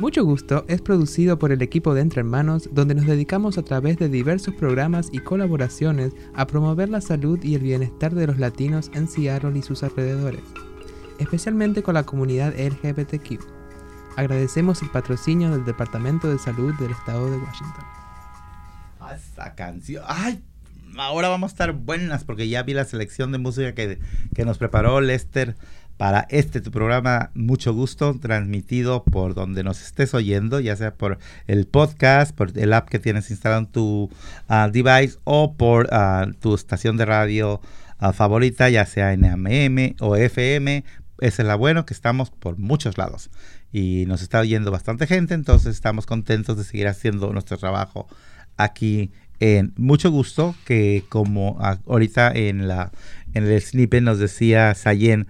[0.00, 3.98] Mucho Gusto es producido por el equipo de Entre Hermanos, donde nos dedicamos a través
[3.98, 8.90] de diversos programas y colaboraciones a promover la salud y el bienestar de los latinos
[8.94, 10.40] en Seattle y sus alrededores,
[11.18, 13.44] especialmente con la comunidad LGBTQ.
[14.16, 17.84] Agradecemos el patrocinio del Departamento de Salud del Estado de Washington.
[19.14, 20.02] Esa canción.
[20.08, 20.42] ¡Ay!
[20.96, 23.98] Ahora vamos a estar buenas porque ya vi la selección de música que,
[24.34, 25.56] que nos preparó Lester
[26.00, 31.18] para este tu programa Mucho Gusto, transmitido por donde nos estés oyendo, ya sea por
[31.46, 34.10] el podcast, por el app que tienes instalado en tu
[34.48, 37.60] ah, device o por ah, tu estación de radio
[37.98, 40.84] ah, favorita, ya sea en AM o FM.
[41.18, 43.28] Esa es la bueno que estamos por muchos lados
[43.70, 48.08] y nos está oyendo bastante gente, entonces estamos contentos de seguir haciendo nuestro trabajo
[48.56, 52.90] aquí en mucho gusto que como ahorita en la
[53.34, 55.26] en el snippet nos decía Sayen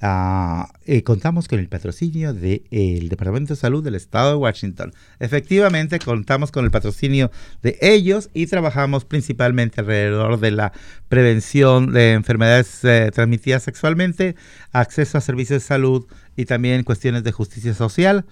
[0.00, 4.92] Ah, eh, contamos con el patrocinio del Departamento de Salud del Estado de Washington.
[5.18, 7.30] Efectivamente, contamos con el patrocinio
[7.62, 10.72] de ellos y trabajamos principalmente alrededor de la
[11.08, 14.34] prevención de enfermedades eh, transmitidas sexualmente,
[14.72, 16.06] acceso a servicios de salud
[16.36, 18.26] y también cuestiones de justicia social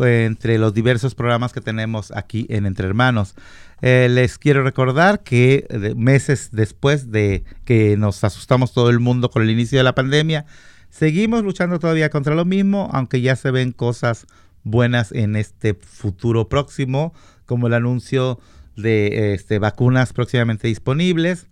[0.00, 3.34] entre los diversos programas que tenemos aquí en Entre Hermanos.
[3.80, 9.42] Eh, les quiero recordar que meses después de que nos asustamos todo el mundo con
[9.42, 10.46] el inicio de la pandemia,
[10.94, 14.28] Seguimos luchando todavía contra lo mismo, aunque ya se ven cosas
[14.62, 17.12] buenas en este futuro próximo,
[17.46, 18.38] como el anuncio
[18.76, 21.48] de este, vacunas próximamente disponibles,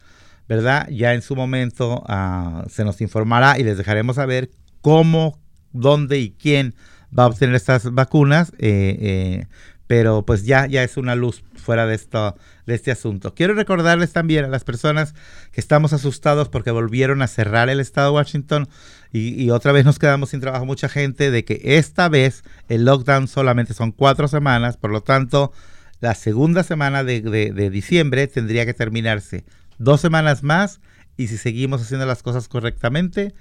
[0.49, 0.89] ¿verdad?
[0.91, 4.49] Ya en su momento ah, se nos informará y les dejaremos saber
[4.81, 5.41] cómo,
[5.73, 6.77] dónde y quién
[7.19, 9.47] va a obtener estas vacunas, eh, eh,
[9.93, 13.35] pero pues ya, ya es una luz fuera de, esto, de este asunto.
[13.35, 15.15] Quiero recordarles también a las personas
[15.51, 18.71] que estamos asustados porque volvieron a cerrar el estado de Washington
[19.13, 23.29] y, otra vez nos quedamos sin trabajo mucha gente de que esta vez el lockdown
[23.29, 25.53] solamente son cuatro semanas, por lo tanto
[26.01, 29.45] la segunda semana de, diciembre tendría que terminarse
[29.77, 30.81] dos semanas más
[31.19, 33.35] y si seguimos haciendo las cosas correctamente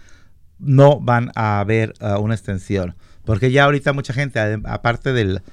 [0.59, 2.97] no van a haber uh, una extensión.
[3.23, 5.43] Porque ya ahorita mucha gente, aparte del,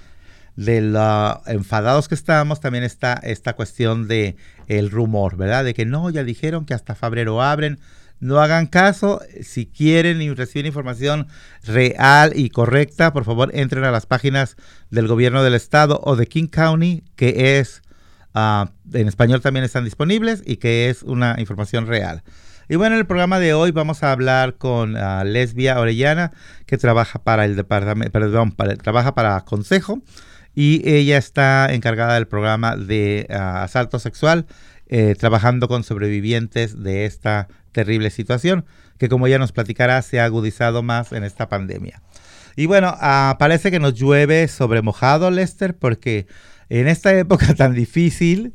[0.58, 4.34] de los enfadados que estamos, también está esta cuestión de
[4.66, 5.64] el rumor, ¿verdad?
[5.64, 7.78] De que no, ya dijeron que hasta febrero abren.
[8.18, 11.28] No hagan caso, si quieren y reciben información
[11.62, 14.56] real y correcta, por favor entren a las páginas
[14.90, 17.82] del gobierno del estado o de King County, que es,
[18.34, 22.24] ah, en español también están disponibles y que es una información real.
[22.68, 26.32] Y bueno, en el programa de hoy vamos a hablar con uh, Lesbia Orellana,
[26.66, 30.02] que trabaja para el departamento, perdón, para, trabaja para Consejo
[30.60, 34.46] y ella está encargada del programa de ah, asalto sexual,
[34.88, 38.64] eh, trabajando con sobrevivientes de esta terrible situación,
[38.98, 42.02] que como ya nos platicará, se ha agudizado más en esta pandemia.
[42.56, 46.26] Y bueno, ah, parece que nos llueve sobre mojado, Lester, porque
[46.70, 48.52] en esta época tan difícil,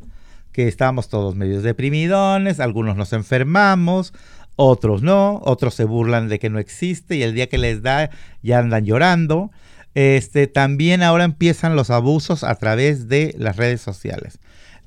[0.51, 4.13] que estamos todos medio deprimidones, algunos nos enfermamos,
[4.57, 8.09] otros no, otros se burlan de que no existe y el día que les da
[8.41, 9.51] ya andan llorando.
[9.95, 14.39] Este, también ahora empiezan los abusos a través de las redes sociales.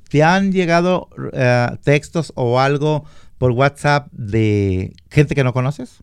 [0.08, 3.04] ¿Te han llegado eh, textos o algo
[3.38, 6.02] por WhatsApp de gente que no conoces?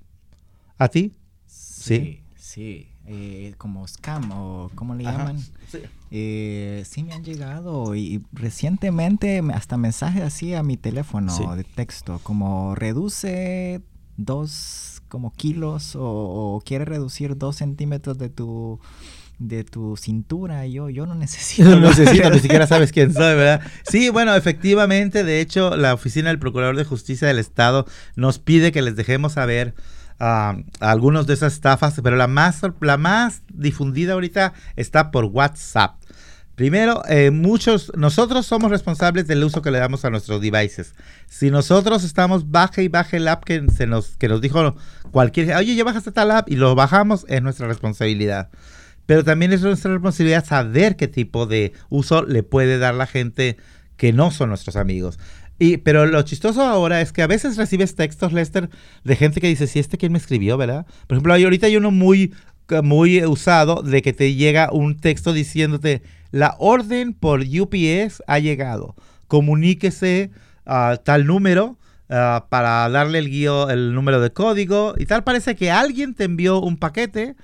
[0.78, 1.14] ¿A ti?
[1.46, 2.90] Sí, sí.
[3.06, 5.38] Eh, como scam o como le llaman.
[5.38, 5.80] Sí.
[6.12, 7.03] Eh, sí.
[7.03, 13.81] me han llegado y, recientemente hasta mensajes así a mi teléfono de texto como reduce
[14.16, 18.79] dos como kilos o, quiere reducir dos centímetros de tu
[19.38, 21.69] de tu cintura, yo, yo no necesito.
[21.69, 23.62] No necesito, ni siquiera sabes quién soy, ¿verdad?
[23.88, 27.85] Sí, bueno, efectivamente, de hecho, la Oficina del Procurador de Justicia del Estado
[28.16, 29.75] nos pide que les dejemos saber
[30.19, 36.03] a algunos de esas estafas, pero la más, la más difundida ahorita está por WhatsApp.
[36.56, 40.94] Primero, eh, muchos, nosotros somos responsables del uso que le damos a nuestros devices.
[41.28, 44.75] Si nosotros estamos baje y baje el app que, nos, que nos dijo
[45.12, 48.50] cualquier, oye, ya bajaste tal app y lo bajamos, es nuestra responsabilidad.
[49.08, 53.58] Pero también es nuestra responsabilidad saber qué tipo de uso le puede dar la gente
[53.97, 55.17] que no son nuestros amigos.
[55.58, 58.70] Y, pero lo chistoso ahora es que a veces recibes textos, Lester,
[59.03, 60.85] de gente que dice, si este quién me escribió, ¿verdad?
[61.08, 62.34] Por ejemplo, ahorita hay uno muy,
[62.84, 66.02] muy usado de que te llega un texto diciéndote,
[66.34, 68.96] la orden por UPS ha llegado.
[69.28, 70.32] Comuníquese
[70.66, 71.78] a tal número
[72.09, 75.24] ah, para darle el guío, el número de código y tal.
[75.24, 77.35] Parece que alguien te envió un paquete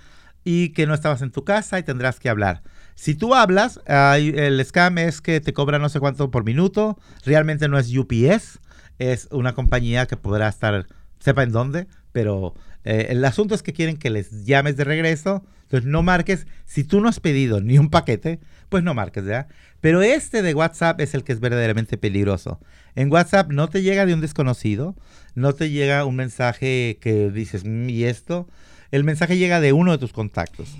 [0.43, 2.63] y que no estabas en tu casa y tendrás que hablar.
[2.95, 6.97] Si tú hablas, el scam es que te cobra no sé cuánto por minuto.
[7.23, 8.59] Realmente no es UPS,
[8.97, 10.87] es una compañía que podrá estar,
[11.19, 12.55] sepa en dónde, pero
[12.85, 16.83] eh, el asunto es que quieren que les llames de regreso Entonces no marques, si
[16.83, 19.47] tú no has pedido ni un paquete, pues no marques, ¿verdad?
[19.81, 22.59] Pero este de WhatsApp es el que es verdaderamente peligroso.
[22.95, 24.95] En WhatsApp no te llega de un desconocido,
[25.35, 28.47] no te llega un mensaje que dices, mm, ¿y esto?
[28.91, 30.75] El mensaje llega de uno de tus contactos.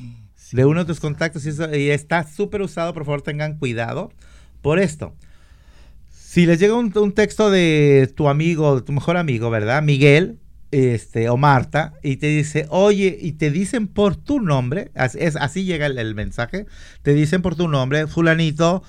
[0.52, 4.12] de uno de tus contactos y, eso, y está súper usado, por favor tengan cuidado
[4.64, 5.14] por esto.
[6.10, 9.84] Si les llega un, un texto de tu amigo, tu mejor amigo, ¿verdad?
[9.84, 10.40] Miguel,
[10.72, 15.64] este, o Marta, y te dice, oye, y te dicen por tu nombre, es, así
[15.64, 16.68] llega el, mensaje,
[17.02, 18.84] te dicen por tu nombre, fulanito,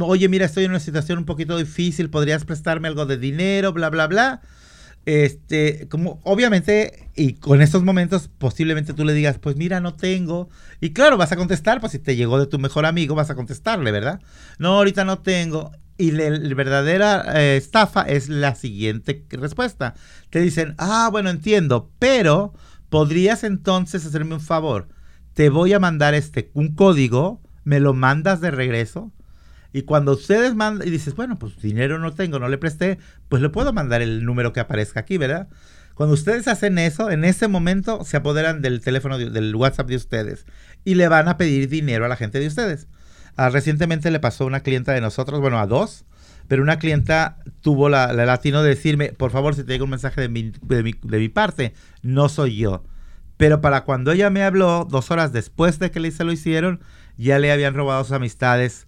[0.00, 3.90] oye, mira, estoy en una situación un poquito difícil, podrías prestarme algo de dinero, bla,
[3.90, 4.42] bla, bla.
[5.06, 10.48] Este, como obviamente, y con estos momentos, posiblemente tú le digas, pues mira, no tengo.
[10.80, 13.36] Y claro, vas a contestar, pues si te llegó de tu mejor amigo, vas a
[13.36, 14.20] contestarle, ¿verdad?
[14.58, 15.70] No, ahorita no tengo.
[15.98, 19.94] Y la, verdadera eh, estafa es la siguiente respuesta.
[20.30, 22.52] Te dicen, ah, bueno, entiendo, pero
[22.88, 24.88] podrías entonces hacerme un favor.
[25.32, 29.12] Te voy a mandar este, un código, me lo mandas de regreso.
[29.72, 32.98] Y cuando ustedes mandan, y dices, bueno, pues dinero no tengo, no le presté,
[33.28, 35.48] pues le puedo mandar el número que aparezca aquí, ¿verdad?
[35.94, 40.44] Cuando ustedes hacen eso, en ese momento se apoderan del teléfono, del WhatsApp de ustedes
[40.84, 42.86] y le van a pedir dinero a la gente de ustedes.
[43.36, 46.04] Ah, recientemente le pasó a una clienta de nosotros, bueno, a dos,
[46.48, 50.20] pero una clienta tuvo la, latino de decirme, por favor, si te llega un mensaje
[50.22, 52.84] de mi, de mi, parte, no soy yo.
[53.36, 56.80] Pero para cuando ella me habló, dos horas después de que le, se lo hicieron,
[57.18, 58.86] ya le habían robado sus amistades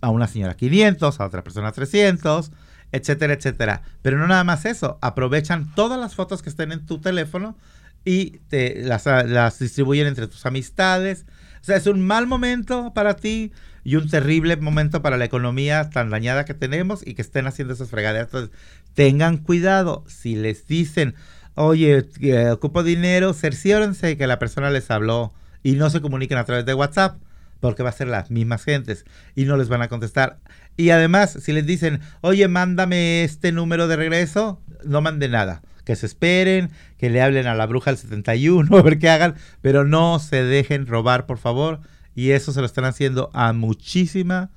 [0.00, 2.52] a una señora 500, a otra persona 300,
[2.92, 3.82] etcétera, etcétera.
[4.02, 7.56] Pero no nada más eso, aprovechan todas las fotos que estén en tu teléfono
[8.04, 11.26] y te las, las distribuyen entre tus amistades.
[11.60, 13.52] O sea, es un mal momento para ti
[13.84, 17.74] y un terrible momento para la economía tan dañada que tenemos y que estén haciendo
[17.74, 18.28] esas fregaderas.
[18.28, 18.50] Entonces,
[18.94, 20.04] tengan cuidado.
[20.06, 21.14] Si les dicen,
[21.54, 22.06] oye,
[22.50, 26.74] ocupo dinero, cerciórense que la persona les habló y no se comuniquen a través de
[26.74, 27.18] WhatsApp,
[27.60, 29.04] porque va a ser las mismas gentes
[29.34, 30.38] y no les van a contestar.
[30.76, 35.60] Y además, si les dicen, oye, mándame este número de regreso, no mande nada.
[35.84, 39.34] Que se esperen, que le hablen a la bruja del 71, a ver qué hagan,
[39.60, 41.80] pero no se dejen robar, por favor
[42.14, 44.50] y eso se lo están haciendo a muchísima,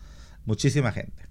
[0.46, 1.24] muchísima gente.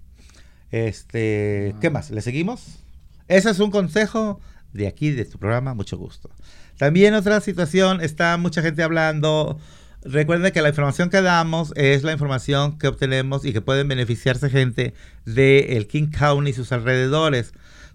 [0.71, 2.09] Este, ¿qué más?
[2.09, 2.79] ¿Le seguimos?
[3.27, 4.39] Ese es un consejo
[4.71, 6.29] de aquí, de tu programa, mucho gusto.
[6.77, 9.59] También otra situación, está mucha gente hablando.
[10.03, 14.49] Recuerden que la información que damos es la información que obtenemos y que pueden beneficiarse
[14.49, 14.93] gente
[15.25, 17.53] de el King County y sus alrededores.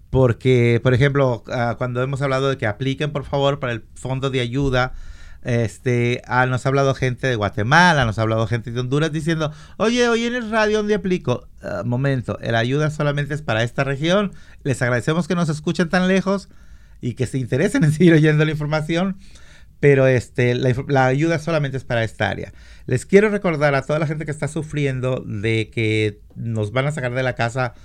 [0.09, 4.29] Porque, por ejemplo, ah, cuando hemos hablado de que apliquen, por favor, para el fondo
[4.29, 4.93] de ayuda
[5.41, 9.53] este, ah, nos ha hablado gente de Guatemala, nos ha hablado gente de Honduras diciendo,
[9.77, 11.47] oye, oye en el radio donde aplico.
[11.61, 14.33] Ah, momento, la ayuda solamente es para esta región.
[14.63, 16.49] Les agradecemos que nos escuchen tan lejos
[17.01, 19.17] y que se interesen en seguir oyendo la información,
[19.79, 22.51] pero este, la, la, ayuda solamente es para esta área.
[22.85, 26.91] Les quiero recordar a toda la gente que está sufriendo de que nos van a
[26.91, 27.75] sacar de la casa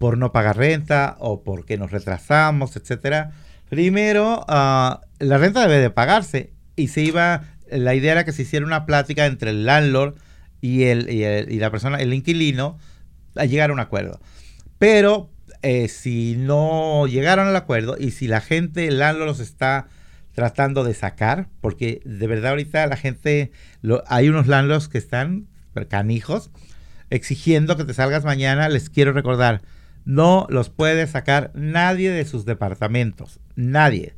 [0.00, 3.32] por no pagar renta o porque nos retrasamos, etcétera.
[3.68, 8.40] Primero, uh, la renta debe de pagarse y se iba, la idea era que se
[8.40, 10.14] hiciera una plática entre el landlord
[10.62, 12.78] y, el, y, la persona, el inquilino,
[13.36, 14.22] a llegar a un acuerdo.
[14.78, 15.30] Pero
[15.60, 19.88] eh, si no llegaron al acuerdo y si la gente, el landlord los está
[20.32, 23.52] tratando de sacar, porque de verdad ahorita la gente,
[24.06, 25.46] hay unos landlords que están
[25.90, 26.50] canijos,
[27.10, 29.60] exigiendo que te salgas mañana, les quiero recordar,
[30.04, 34.16] no los puede sacar nadie de sus departamentos, nadie,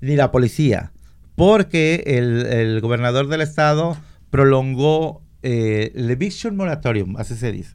[0.00, 0.92] ni la policía,
[1.34, 3.96] porque el, gobernador del estado
[4.30, 7.74] prolongó eh, el eviction moratorium, así se dice.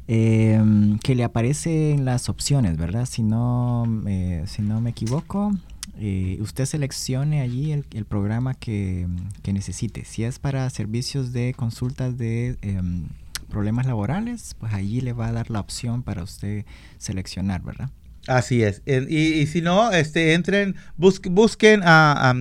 [0.08, 3.06] em, que le aparece en las opciones, ¿verdad?
[3.06, 5.52] Si no, eh, si no me equivoco,
[6.00, 9.08] eh, usted seleccione allí el, programa que,
[9.54, 10.04] necesite.
[10.04, 13.08] Si es para servicios de consultas de em,
[13.50, 16.66] problemas laborales, pues allí le va a dar la opción para usted
[16.98, 17.92] seleccionar, ¿verdad?
[18.32, 18.82] Así es.
[18.86, 22.34] Y, si no, este, entren, busquen a,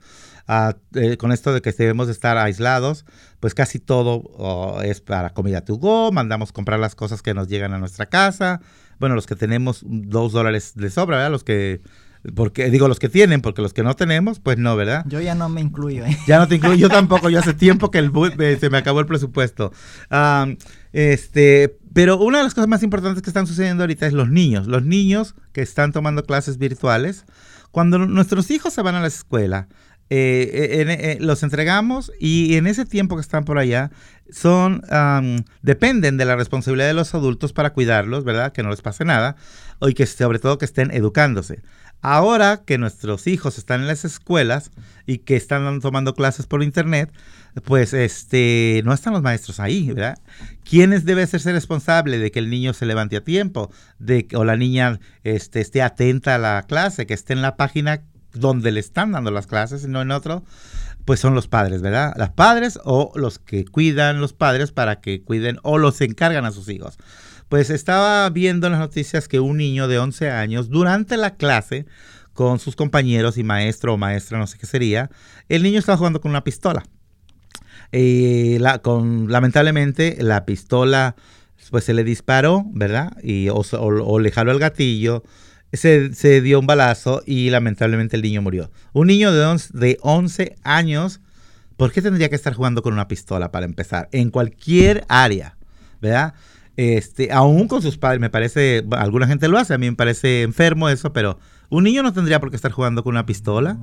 [0.94, 3.06] Eh, con esto de que debemos de estar aislados,
[3.40, 7.48] pues casi todo oh, es para comida to go, mandamos comprar las cosas que nos
[7.48, 8.62] llegan a nuestra casa.
[9.00, 11.32] Bueno, los que tenemos dos dólares de sobra, ¿verdad?
[11.32, 11.82] Los que
[12.34, 15.06] porque digo los que tienen, porque los que no tenemos, pues no, ¿verdad?
[15.08, 16.06] Yo ya no me incluyo.
[16.06, 16.18] ¿eh?
[16.28, 18.12] Ya no te incluyo, yo tampoco, yo hace tiempo que el,
[18.60, 19.72] se me acabó el presupuesto.
[20.94, 24.68] este, pero una de las cosas más importantes que están sucediendo ahorita es los niños,
[24.68, 27.26] los niños que están tomando clases virtuales.
[27.72, 29.68] Cuando nuestros hijos se van a la escuela,
[30.10, 33.92] eh, eh, los entregamos y en ese tiempo que están por allá
[34.30, 34.82] son
[35.62, 38.54] dependen de la responsabilidad de los adultos para cuidarlos, ¿verdad?
[38.54, 39.36] Que no les pase nada
[39.82, 41.62] y que sobre todo que estén educándose.
[42.02, 44.70] Ahora que nuestros hijos están en las escuelas
[45.08, 47.12] y que están tomando clases por internet,
[47.64, 50.20] pues este no están los maestros ahí, ¿verdad?
[50.64, 54.56] ¿Quién debe ser responsable de que el niño se levante a tiempo, de o la
[54.56, 58.04] niña este, esté atenta a la clase, que esté en la página
[58.36, 60.44] donde le están dando las clases y no en otro?
[61.06, 62.14] Pues son los padres, ¿verdad?
[62.18, 66.52] Los padres o los que cuidan los padres para que cuiden o los encargan a
[66.52, 66.98] sus hijos.
[67.50, 71.86] Pues estaba viendo en las noticias que un niño de 11 años, durante la clase,
[72.34, 75.10] con sus compañeros y maestro o maestra, no sé qué sería,
[75.48, 76.84] el niño estaba jugando con una pistola.
[77.92, 81.16] Y la, con, lamentablemente la pistola
[81.70, 83.18] pues se le disparó, ¿verdad?
[83.24, 85.24] Y, o, le jaló el gatillo,
[85.78, 88.72] se, dio un balazo y lamentablemente el niño murió.
[88.94, 91.22] Un niño de de 11 años,
[91.78, 94.10] ¿por qué tendría que estar jugando con una pistola para empezar?
[94.12, 95.58] En cualquier área,
[96.02, 96.34] ¿verdad?
[96.78, 100.42] Este, aún con sus padres, me parece, alguna gente lo hace, a mí me parece
[100.42, 101.40] enfermo eso, pero
[101.70, 103.78] un niño no tendría por qué estar jugando con una pistola.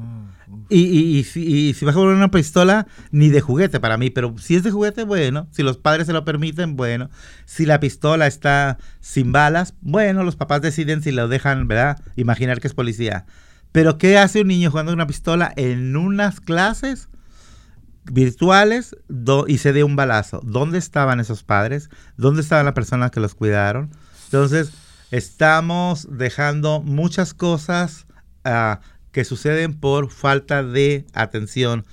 [0.69, 4.57] Y, y, si, va a con una pistola, ni de juguete para mí, pero si
[4.57, 7.11] es de juguete, bueno, si los padres se lo permiten, bueno,
[7.45, 12.01] si la pistola está sin balas, bueno, los papás deciden si lo dejan, ¿verdad?
[12.17, 13.27] Imaginar que es policía.
[13.73, 17.09] Pero ¿qué hace un niño jugando una pistola en unas clases?
[18.05, 18.97] virtuales
[19.47, 20.41] y se dio un balazo.
[20.45, 21.89] ¿Dónde estaban esos padres?
[22.17, 23.91] ¿Dónde estaban las personas que los cuidaron?
[24.25, 24.73] Entonces,
[25.11, 28.07] estamos dejando muchas cosas
[28.45, 28.81] ah,
[29.13, 31.85] que suceden por falta de atención.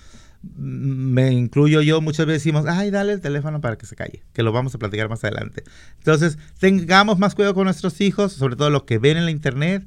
[0.41, 4.41] Me incluyo yo, muchas veces decimos, ay, dale el teléfono para que se calle, que
[4.41, 5.63] lo vamos a platicar más adelante.
[5.97, 9.83] Entonces, tengamos más cuidado con nuestros hijos, sobre todo lo que ven en la internet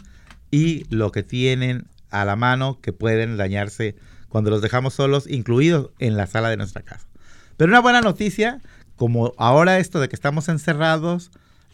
[0.51, 3.97] y lo que tienen a la mano que pueden dañarse
[4.29, 7.07] cuando los dejamos solos, incluidos en la sala de nuestra casa.
[7.57, 8.61] Pero una buena noticia,
[8.97, 11.31] como ahora esto de que estamos encerrados,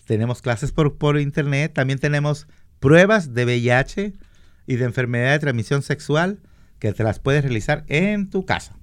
[0.06, 2.46] tenemos clases por, por internet, también tenemos
[2.78, 4.12] pruebas de VIH
[4.68, 6.38] y de enfermedad de transmisión sexual
[6.78, 8.74] que te las puedes realizar en tu casa.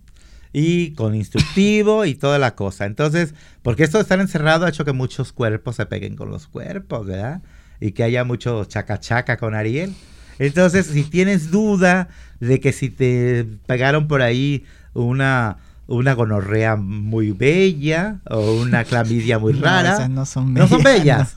[0.52, 2.86] Y con instructivo y toda la cosa.
[2.86, 6.48] Entonces, porque esto de estar encerrado ha hecho que muchos cuerpos se peguen con los
[6.48, 7.42] cuerpos, ¿verdad?
[7.80, 9.94] y que haya mucho chacachaca con Ariel.
[10.40, 17.32] Entonces, si tienes duda de que si te pegaron por ahí una una gonorrea muy
[17.32, 20.08] bella o una clamidia muy rara.
[20.08, 20.70] No, son bellas.
[20.70, 21.36] No son bellas.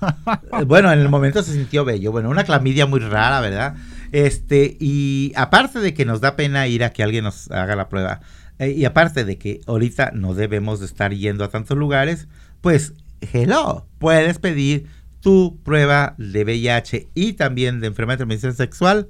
[0.66, 2.12] bueno, en el momento se sintió bello.
[2.12, 3.74] Bueno, una clamidia muy rara, ¿verdad?
[4.12, 7.88] Este, y aparte de que nos da pena ir a que alguien nos haga la
[7.88, 8.20] prueba,
[8.58, 12.28] eh, y aparte de que ahorita no debemos de estar yendo a tantos lugares,
[12.60, 12.94] pues,
[13.32, 14.86] hello, puedes pedir
[15.20, 19.08] tu prueba de VIH y también de enfermedad de transmisión sexual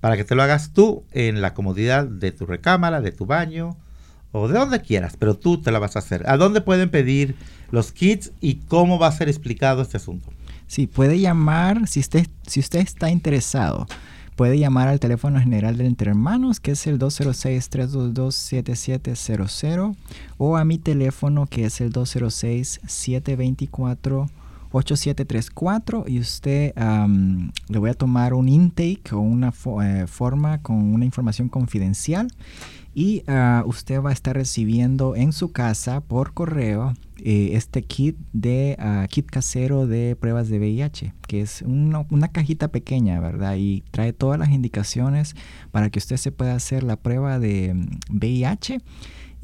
[0.00, 3.76] para que te lo hagas tú en la comodidad de tu recámara, de tu baño,
[4.32, 6.28] o de donde quieras, pero tú te la vas a hacer.
[6.28, 7.36] ¿A dónde pueden pedir
[7.70, 10.28] los kits y cómo va a ser explicado este asunto?
[10.66, 13.86] Sí, puede llamar, si usted, si usted está interesado,
[14.36, 19.96] puede llamar al teléfono general de Entre Hermanos, que es el 206-322-7700,
[20.38, 24.30] o a mi teléfono, que es el 206-724.
[24.76, 26.74] 8734 y usted
[27.68, 29.52] le voy a tomar un intake o una
[29.84, 32.26] eh, forma con una información confidencial
[32.92, 38.16] y ah, usted va a estar recibiendo en su casa por correo eh, este kit
[38.32, 43.56] de ah, kit casero de pruebas de VIH, que es una, una, cajita pequeña, ¿verdad?
[43.56, 45.34] Y trae todas las indicaciones
[45.70, 47.74] para que usted se pueda hacer la prueba de
[48.10, 48.78] VIH.
[48.78, 48.82] Mm,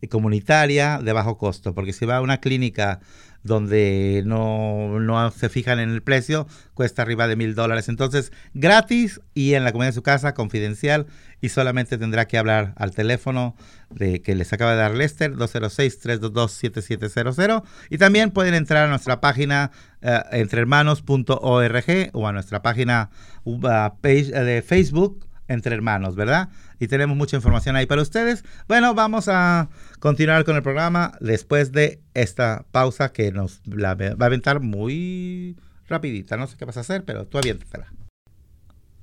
[0.10, 3.00] comunitaria de bajo costo, porque si va a una clínica
[3.46, 7.90] donde no, no se fijan en el precio, cuesta arriba de mil dólares.
[7.90, 11.06] Entonces, gratis y en la comunidad de su casa, confidencial,
[11.42, 13.56] y solamente tendrá que hablar al teléfono
[13.92, 17.62] de que les acaba de dar Lester, 206-322-7700.
[17.92, 19.70] Y también pueden entrar a nuestra página
[20.02, 23.12] eh, entrehermanos.org o a nuestra página
[23.44, 23.60] uh,
[24.02, 26.50] eh, de Facebook, Entre Hermanos, ¿verdad?
[26.80, 28.44] y tenemos mucha información ahí para ustedes.
[28.68, 34.16] Bueno, vamos a continuar con el programa después de esta pausa que nos la va
[34.20, 35.56] a aventar muy
[35.88, 36.38] rapidita.
[36.38, 37.94] No sé qué vas a hacer, pero tú aviéntatela.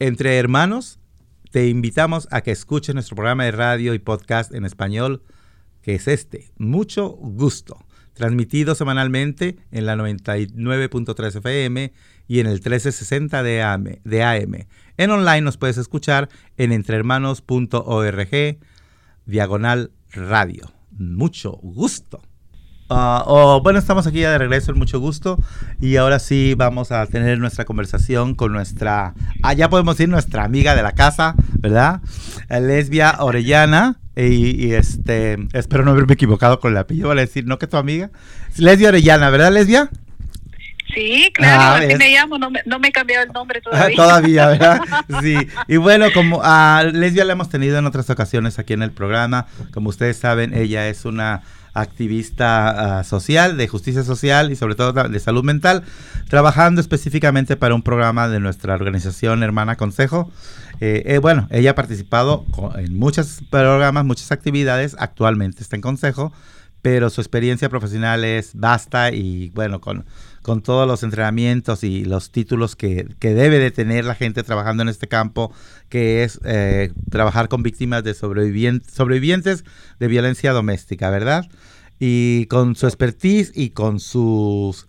[0.00, 0.98] Entre hermanos,
[1.52, 5.22] te invitamos a que escuches nuestro programa de radio y podcast en español,
[5.82, 7.78] que es este, Mucho Gusto,
[8.12, 11.92] transmitido semanalmente en la 99.3 FM
[12.26, 14.66] y en el 1360 de AM, de AM.
[14.96, 18.58] En online nos puedes escuchar en entrehermanos.org,
[19.26, 20.72] diagonal radio.
[20.90, 22.20] Mucho gusto.
[22.90, 25.38] Uh, bueno, estamos aquí ya de regreso, mucho gusto.
[25.80, 30.44] Y ahora sí vamos a tener nuestra conversación con nuestra, ah, ya podemos decir nuestra
[30.44, 32.00] amiga de la casa, ¿verdad?
[32.48, 34.00] Lesbia Orellana.
[34.16, 38.10] Y, este, espero no haberme equivocado con el apellido, vale decir, no que tu amiga.
[38.56, 39.90] Lesbia Orellana, ¿verdad, Lesbia?
[40.94, 43.96] Sí, claro, ah, así me llamo, no me, no me he cambiado el nombre todavía.
[43.96, 44.80] todavía, ¿verdad?
[45.22, 45.36] Sí,
[45.68, 49.46] y bueno, como a Lesbia la hemos tenido en otras ocasiones aquí en el programa,
[49.72, 51.42] como ustedes saben, ella es una
[51.74, 55.82] activista ah, social, de justicia social y sobre todo de salud mental,
[56.28, 60.30] trabajando específicamente para un programa de nuestra organización Hermana Consejo.
[60.80, 66.32] Eh, eh, bueno, ella ha participado en muchos programas, muchas actividades, actualmente está en Consejo,
[66.80, 70.04] pero su experiencia profesional es vasta y bueno, con,
[70.44, 74.90] con todos los entrenamientos y los títulos que, debe de tener la gente trabajando en
[74.90, 75.50] este campo,
[75.88, 79.64] que es eh, trabajar con víctimas de sobrevivientes,
[79.98, 81.46] de violencia doméstica, ¿verdad?
[81.98, 84.86] Y con su expertise y con sus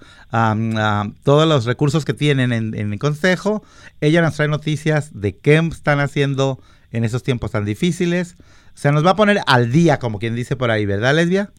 [1.24, 3.64] todos los recursos que tienen en, en el consejo,
[4.02, 6.60] ella nos trae noticias de qué están haciendo
[6.92, 8.36] en esos tiempos tan difíciles.
[8.84, 11.54] O nos va a poner al día, como quien dice por ahí, ¿verdad, Lesbia?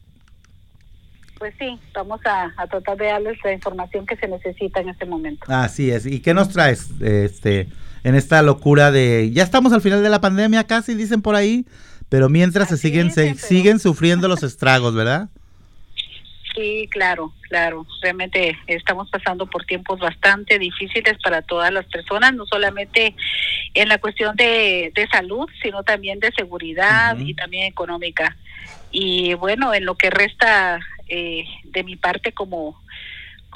[1.38, 5.44] Pues sí, vamos a, tratar de darles la información que se necesita en este momento.
[5.48, 6.06] Así es.
[6.06, 7.68] ¿Y qué nos traes, este,
[8.04, 11.66] en esta locura de ya estamos al final de la pandemia casi dicen por ahí,
[12.08, 15.28] pero mientras se siguen se, siguen sufriendo los estragos, ¿verdad?
[16.54, 17.86] Sí, claro, claro.
[18.00, 23.14] Realmente estamos pasando por tiempos bastante difíciles para todas las personas, no solamente
[23.74, 28.36] en la cuestión de, de salud, sino también de seguridad y también económica.
[28.90, 32.80] Y bueno, en lo que resta eh, de mi parte como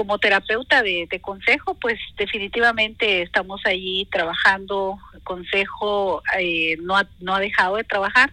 [0.01, 4.99] como terapeuta de, consejo, pues definitivamente estamos allí trabajando.
[5.25, 8.33] Consejo eh, no, ha, no ha dejado de trabajar.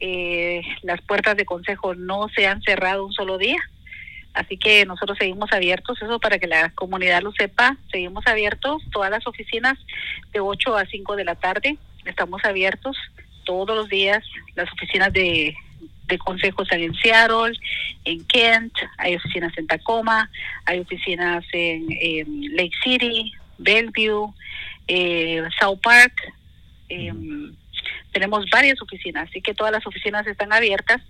[0.00, 3.56] eh, las puertas de consejo no se han cerrado un solo día.
[4.34, 9.10] Así que nosotros seguimos abiertos, eso para que la comunidad lo sepa, seguimos abiertos, todas
[9.10, 9.78] las oficinas
[10.32, 12.98] de 8 a 5 de la tarde, estamos abiertos
[13.44, 14.22] todos los días,
[14.54, 15.54] las oficinas de,
[16.12, 17.58] de consejos en Seattle,
[18.04, 20.30] en Kent, hay oficinas en Tacoma,
[20.66, 24.32] hay oficinas en, Lake City, Bellevue,
[24.88, 26.12] eh, South Park,
[26.88, 27.12] eh,
[28.12, 31.00] tenemos varias oficinas, así que todas las oficinas están abiertas.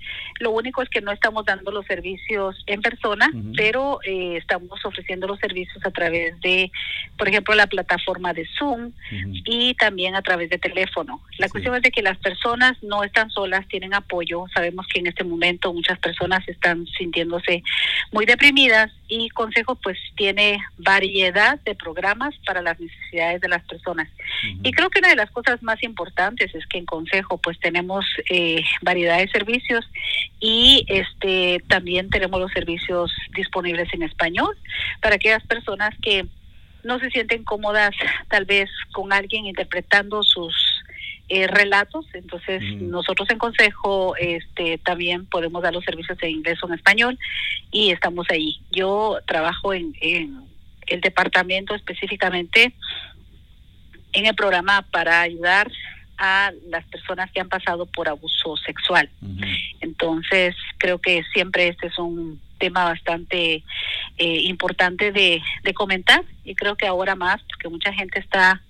[0.40, 5.26] Lo único es que no estamos dando los servicios en persona, pero eh, estamos ofreciendo
[5.26, 6.70] los servicios a través de,
[7.18, 8.92] por ejemplo, la plataforma de Zoom
[9.44, 11.20] y también a través de teléfono.
[11.38, 14.44] La cuestión es de que las personas no están solas, tienen apoyo.
[14.54, 17.62] Sabemos que en este momento muchas personas están sintiéndose
[18.12, 24.08] muy deprimidas y Consejo pues tiene variedad de programas para las necesidades de las personas.
[24.62, 28.05] Y creo que una de las cosas más importantes es que en Consejo pues tenemos
[28.28, 29.83] eh, variedad de servicios
[30.40, 34.55] y este también tenemos los servicios disponibles en español
[35.00, 36.26] para aquellas personas que
[36.85, 37.94] no se sienten cómodas
[38.28, 40.55] tal vez con alguien interpretando sus
[41.31, 42.05] eh, relatos.
[42.12, 47.18] Entonces, nosotros en Consejo este, también podemos dar los servicios en inglés o en español
[47.70, 48.61] y estamos ahí.
[48.70, 52.74] Yo trabajo en, el departamento específicamente
[54.12, 55.72] en el programa para ayudar
[56.24, 59.11] a las personas que han pasado por abuso sexual.
[59.80, 63.64] Entonces, creo que siempre este es un tema bastante
[64.18, 65.42] eh, importante de,
[65.74, 68.62] comentar y creo que ahora más porque mucha gente está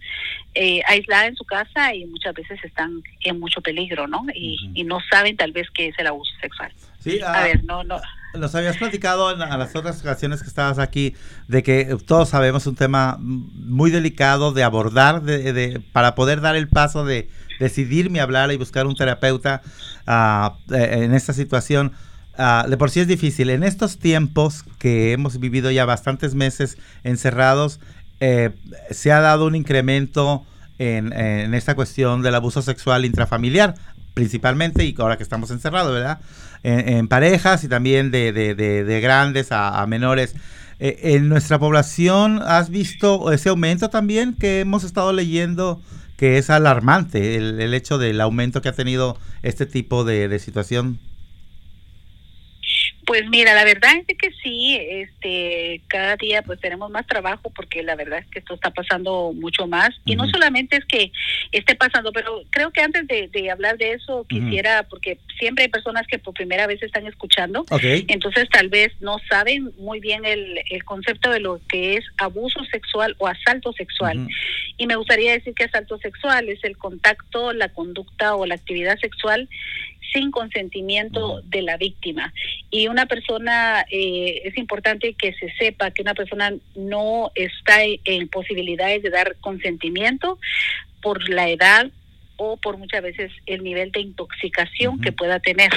[0.54, 4.24] eh, aislada en su casa y muchas veces están en mucho peligro, ¿no?
[4.34, 6.72] Y, no saben tal vez qué es el abuso sexual.
[7.00, 8.00] Sí, a, ah, ver, no, no.
[8.34, 11.14] Nos habías platicado en, a las otras ocasiones que estabas aquí
[11.48, 16.68] de que todos sabemos un tema muy delicado de abordar, de, para poder dar el
[16.68, 19.62] paso de decidirme hablar y buscar un terapeuta
[20.06, 21.92] eh, en esta situación
[22.38, 23.50] Ah, de por sí es difícil.
[23.50, 27.78] En estos tiempos que hemos vivido ya bastantes meses encerrados,
[28.20, 28.50] eh,
[28.90, 30.44] se ha dado un incremento
[30.78, 31.12] en,
[31.54, 33.74] esta cuestión del abuso sexual intrafamiliar,
[34.14, 36.18] principalmente, y ahora que estamos encerrados, ¿verdad?
[36.64, 40.34] En, parejas y también de, grandes a, menores.
[40.80, 45.80] Eh, en nuestra población, ¿has visto ese aumento también que hemos estado leyendo?
[46.22, 51.00] Que es alarmante el, el hecho del aumento que ha tenido este tipo de situación
[53.04, 57.82] pues mira, la verdad es que sí, este, cada día pues tenemos más trabajo porque
[57.82, 59.90] la verdad es que esto está pasando mucho más.
[60.04, 61.10] Y no solamente es que
[61.50, 66.06] esté pasando, pero creo que antes de, hablar de eso quisiera, porque siempre hay personas
[66.06, 70.84] que por primera vez están escuchando, entonces tal vez no saben muy bien el, el,
[70.84, 74.28] concepto de lo que es abuso sexual o asalto sexual.
[74.76, 78.98] Y me gustaría decir que asalto sexual es el contacto, la conducta o la actividad
[78.98, 79.48] sexual
[80.12, 82.32] sin consentimiento de la víctima.
[82.70, 88.28] Y una persona, eh, es importante que se sepa que una persona no está en
[88.28, 90.38] posibilidades de dar consentimiento
[91.00, 91.90] por la edad
[92.36, 95.70] o por muchas veces el nivel de intoxicación que pueda tener.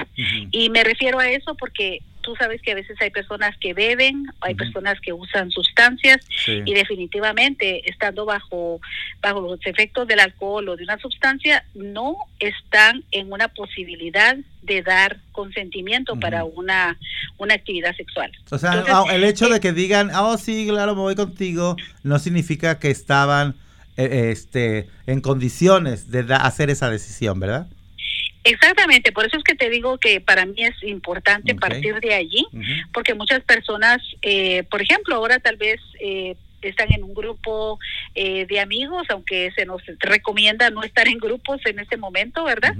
[0.51, 4.25] Y me refiero a eso porque tú sabes que a veces hay personas que beben,
[4.41, 8.81] hay personas que usan sustancias y definitivamente estando bajo
[9.21, 14.81] bajo los efectos del alcohol o de una sustancia no están en una posibilidad de
[14.81, 16.97] dar consentimiento para una
[17.37, 18.31] una actividad sexual.
[18.49, 21.75] O sea, ah, el hecho de eh, que digan, "Oh, sí, claro, me voy contigo",
[22.01, 23.53] no significa que estaban
[23.97, 27.67] eh, este en condiciones de hacer esa decisión, ¿verdad?
[28.43, 32.45] Exactamente, por eso es que te digo que para mí es importante partir de allí,
[32.93, 36.35] porque muchas personas, eh, por ejemplo, ahora tal vez eh,
[36.69, 37.79] están en un grupo
[38.13, 42.75] eh, de amigos, aunque se nos recomienda no estar en grupos en este momento, ¿verdad?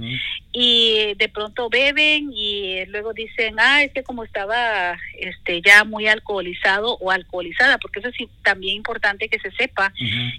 [0.52, 6.06] Y de pronto beben y luego dicen, ah, es que como estaba este ya muy
[6.06, 9.92] alcoholizado o alcoholizada, porque eso es también importante que se sepa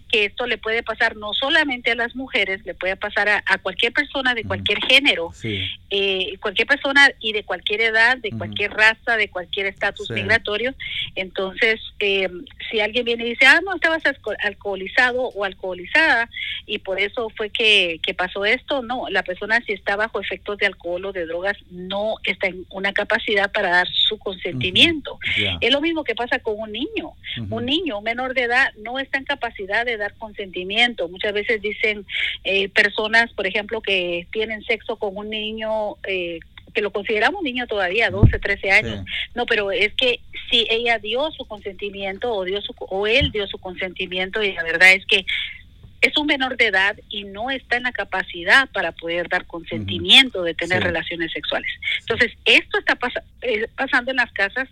[0.10, 3.92] que esto le puede pasar no solamente a las mujeres, le puede pasar a, cualquier
[3.92, 5.32] persona de cualquier género,
[5.90, 10.74] eh, cualquier persona y de cualquier edad, de cualquier raza, de cualquier estatus migratorio.
[11.16, 12.30] Entonces, eh,
[12.70, 14.04] si alguien viene y dice, ah, no, estabas
[14.44, 16.30] alcoholizado o alcoholizada
[16.66, 18.82] y por eso fue que, que pasó esto.
[18.82, 22.66] No, la persona si está bajo efectos de alcohol o de drogas no está en
[22.70, 25.20] una capacidad para dar su consentimiento.
[25.62, 27.14] Es lo mismo que pasa con un niño.
[27.50, 31.08] Un niño, un menor de edad, no está en capacidad de dar consentimiento.
[31.08, 32.06] Muchas veces dicen
[32.44, 36.40] eh, personas, por ejemplo, que tienen sexo con un niño eh,
[36.78, 39.06] que lo consideramos niño todavía, 12, 13 años.
[39.34, 43.48] No, pero es que si ella dio su consentimiento o, dio su, o él dio
[43.48, 45.26] su consentimiento y la verdad es que
[46.02, 50.44] es un menor de edad y no está en la capacidad para poder dar consentimiento
[50.44, 51.72] de tener relaciones sexuales.
[52.02, 52.96] Entonces, esto está
[53.42, 54.70] eh, pasando en las casas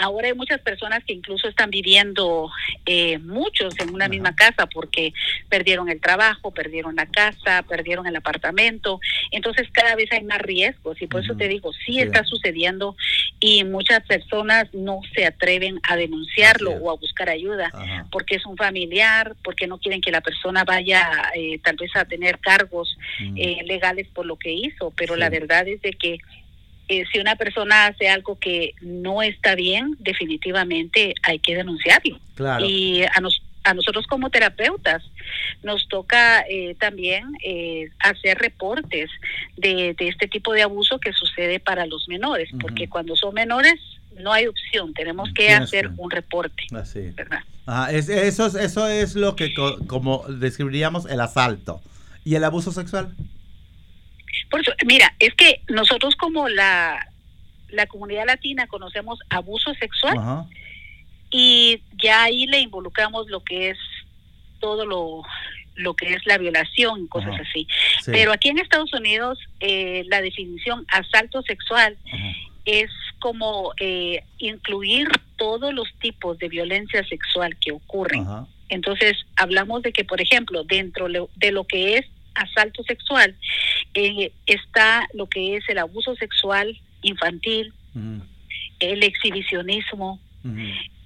[0.00, 2.50] ahora hay muchas personas que incluso están viviendo
[2.86, 5.12] eh, muchos en una misma casa porque
[5.48, 9.00] perdieron el trabajo, perdieron la casa, perdieron el apartamento.
[9.30, 12.96] Entonces cada vez hay más riesgos y por eso te digo, sí, está sucediendo
[13.38, 17.70] y muchas personas no se atreven a denunciarlo o a buscar ayuda
[18.10, 22.04] porque es un familiar, porque no quieren que la persona vaya eh, tal vez a
[22.04, 22.96] tener cargos
[23.36, 26.18] eh, legales por lo que hizo, pero la verdad es de que
[26.90, 32.18] eh, si una persona hace algo que no está bien, definitivamente hay que denunciarlo.
[32.58, 33.12] Y a,
[33.62, 35.00] a nosotros como terapeutas
[35.62, 39.08] nos toca eh, también eh, hacer reportes
[39.56, 43.78] de, este tipo de abuso que sucede para los menores, porque cuando son menores
[44.18, 46.64] no hay opción, tenemos que hacer un reporte.
[46.74, 47.14] Así.
[47.92, 49.54] eso, es, eso es lo que
[49.86, 51.80] como describiríamos el asalto.
[52.24, 53.14] ¿Y el abuso sexual?
[54.48, 57.06] Por eso, mira, es que nosotros como la,
[57.68, 60.46] la comunidad latina conocemos abuso sexual
[61.30, 63.78] y ya ahí le involucramos lo que es
[64.58, 65.22] todo lo,
[65.76, 67.66] lo que es la violación y cosas así.
[68.06, 71.96] Pero aquí en Estados Unidos eh, la definición asalto sexual
[72.64, 78.26] es como eh, incluir todos los tipos de violencia sexual que ocurren.
[78.68, 82.06] Entonces, hablamos de que, por ejemplo, dentro de lo que es
[82.40, 83.34] asalto sexual,
[83.94, 87.72] eh, está lo que es el abuso sexual infantil,
[88.78, 90.20] el exhibicionismo,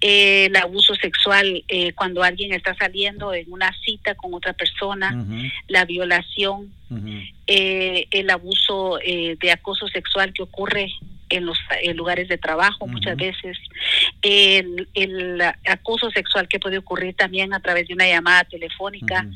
[0.01, 5.27] el abuso sexual eh, cuando alguien está saliendo en una cita con otra persona,
[5.67, 6.73] la violación,
[7.47, 10.89] eh, el abuso de acoso sexual que ocurre
[11.31, 11.59] en los
[11.95, 13.57] lugares de trabajo muchas veces,
[14.23, 19.27] el, el, acoso sexual que puede ocurrir también a través de una llamada telefónica,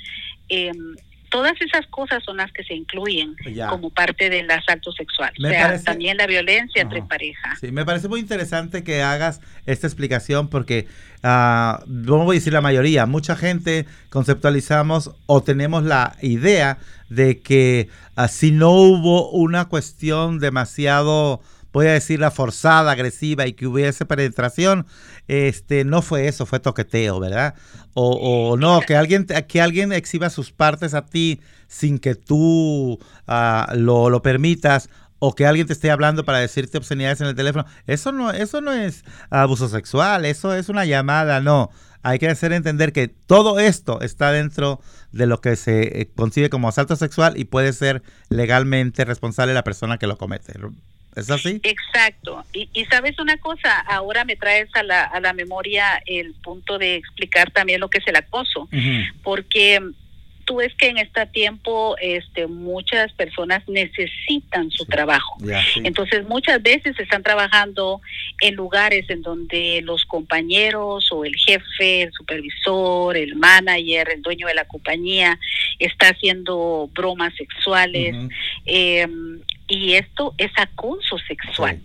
[1.30, 3.36] todas esas cosas son las que se incluyen
[3.68, 5.32] como parte del asalto sexual.
[5.38, 7.56] o sea, también la violencia entre pareja.
[7.60, 10.86] Sí, me parece muy interesante que hagas esta explicación porque,
[11.22, 17.40] uh, no voy a decir la mayoría, mucha gente conceptualizamos o tenemos la idea de
[17.40, 21.40] que uh, si no hubo una cuestión demasiado
[21.72, 24.86] voy a decir la forzada, agresiva y que hubiese penetración,
[25.26, 27.54] este, no fue eso, fue toqueteo, ¿verdad?
[27.94, 33.72] O, no, que alguien, que alguien exhiba sus partes a ti sin que tú ah,
[33.74, 37.64] lo, lo permitas o que alguien te esté hablando para decirte obscenidades en el teléfono,
[37.86, 41.70] eso no, eso no es abuso sexual, eso es una llamada, no.
[42.02, 46.48] Hay que hacer entender que todo esto está dentro de lo que se eh, concibe
[46.48, 50.54] como asalto sexual y puede ser legalmente responsable la persona que lo comete.
[51.18, 51.60] ¿Es así?
[51.62, 52.44] Exacto.
[52.52, 56.96] Y, sabes una cosa, ahora me traes a la, a la memoria el punto de
[56.96, 58.68] explicar también lo que es el acoso,
[59.22, 59.80] porque
[60.48, 65.36] tú ves que en este tiempo este, muchas personas necesitan su trabajo.
[65.84, 68.00] Entonces muchas veces están trabajando
[68.40, 74.46] en lugares en donde los compañeros o el jefe, el supervisor, el manager, el dueño
[74.46, 75.38] de la compañía
[75.78, 78.16] está haciendo bromas sexuales
[79.68, 81.80] y esto es acoso sexual.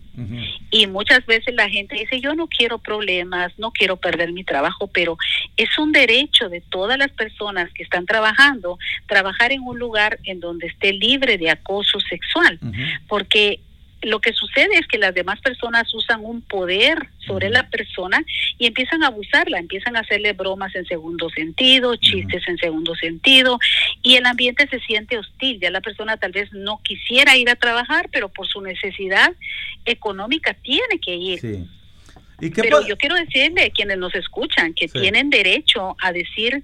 [0.70, 4.88] Y muchas veces la gente dice, yo no quiero problemas, no quiero perder mi trabajo,
[4.88, 5.18] pero
[5.58, 10.40] es un derecho de todas las personas que están trabajando, trabajar en un lugar en
[10.40, 12.60] donde esté libre de acoso sexual,
[13.08, 13.60] porque
[14.04, 18.24] lo que sucede es que las demás personas usan un poder sobre la persona
[18.58, 23.60] y empiezan a abusarla, empiezan a hacerle bromas en segundo sentido, chistes en segundo sentido
[24.02, 25.60] y el ambiente se siente hostil.
[25.60, 29.34] Ya la persona tal vez no quisiera ir a trabajar, pero por su necesidad
[29.86, 31.68] económica tiene que ir.
[32.56, 36.64] Pero yo quiero decirle a quienes nos escuchan que tienen derecho a decir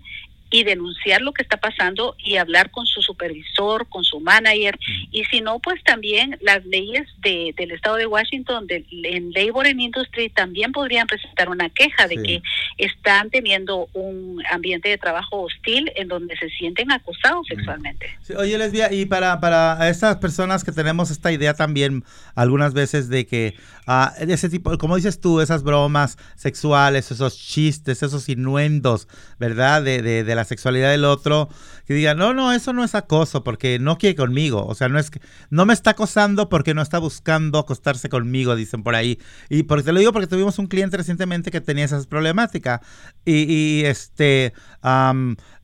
[0.51, 4.77] y denunciar lo que está pasando y hablar con su supervisor, con su manager.
[5.11, 9.67] Y si no, pues también las leyes de, del estado de Washington, de, en Labor
[9.67, 12.41] and Industry, también podrían presentar una queja de que
[12.77, 18.07] están teniendo un ambiente de trabajo hostil en donde se sienten acosados sexualmente.
[18.37, 22.03] oye, Lesbia, y para, para esas personas que tenemos esta idea también
[22.35, 23.55] algunas veces de que
[23.87, 29.07] uh, ese tipo, como dices tú, esas bromas sexuales, esos chistes, esos innuendos,
[29.37, 29.83] ¿verdad?
[29.83, 31.49] De, de, de la sexualidad del otro,
[31.85, 34.65] que digan, no, no, eso no es acoso porque no quiere conmigo.
[34.65, 38.55] O sea, no es que, no me está acosando porque no está buscando acostarse conmigo,
[38.55, 39.19] dicen por ahí.
[39.49, 42.79] Y porque te lo digo porque tuvimos un cliente recientemente que tenía esas problemáticas.
[43.25, 44.53] Y, y este,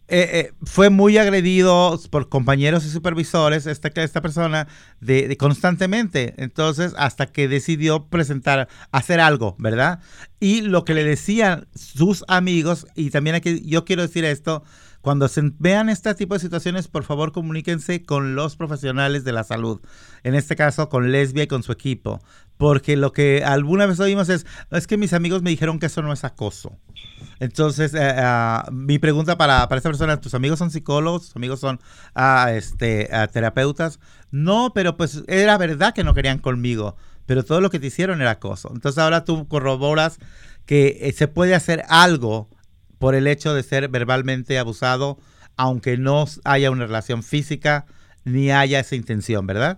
[0.08, 4.68] eh, eh, fue muy agredido por compañeros y supervisores, esta, esta persona,
[5.00, 6.36] de, constantemente.
[6.38, 10.00] Entonces, hasta que decidió presentar, hacer algo, ¿verdad?
[10.40, 14.64] Y lo que le decían sus amigos, y también aquí yo quiero decir esto,
[15.06, 19.44] cuando se vean este tipo de situaciones, por favor comuníquense con los profesionales de la
[19.44, 19.80] salud.
[20.24, 22.24] En este caso, con Lesbia y con su equipo.
[22.58, 26.02] Porque lo que alguna vez oímos es, es que mis amigos me dijeron que eso
[26.02, 26.72] no es acoso.
[27.40, 31.28] Entonces, eh, ah, mi pregunta para, esta persona, ¿tus amigos son psicólogos?
[31.28, 31.80] ¿Tus amigos son
[32.16, 34.00] uh, este, uh, terapeutas?
[34.32, 36.96] No, pero pues era verdad que no querían conmigo,
[37.28, 38.72] pero todo lo que te hicieron era acoso.
[38.74, 40.18] Entonces ahora tú corroboras
[40.66, 42.50] que eh, se puede hacer algo
[43.06, 45.20] por el hecho de ser verbalmente abusado,
[45.58, 47.86] aunque no haya una relación física
[48.24, 49.78] ni haya esa intención, ¿verdad?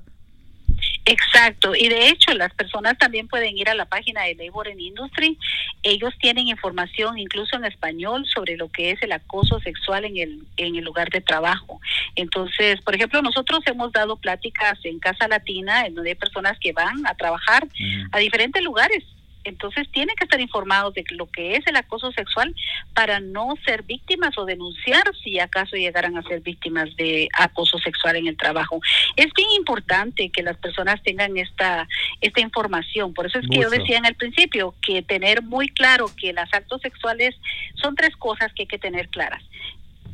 [1.03, 4.79] Exacto, y de hecho las personas también pueden ir a la página de Labor and
[4.79, 5.37] Industry.
[5.83, 10.43] Ellos tienen información incluso en español sobre lo que es el acoso sexual en el
[10.55, 11.81] en el lugar de trabajo.
[12.15, 16.71] Entonces, por ejemplo, nosotros hemos dado pláticas en Casa Latina en donde hay personas que
[16.71, 17.67] van a trabajar
[18.13, 19.03] a diferentes lugares
[19.47, 22.55] entonces tienen que estar informados de lo que es el acoso sexual
[22.93, 28.17] para no ser víctimas o denunciar si acaso llegaran a ser víctimas de acoso sexual
[28.17, 28.79] en el trabajo.
[29.15, 31.87] Es bien importante que las personas tengan esta
[32.21, 33.13] esta información.
[33.13, 36.53] Por eso es que yo decía en el principio que tener muy claro que las
[36.53, 37.35] actos sexuales
[37.75, 39.43] son tres cosas que hay que tener claras.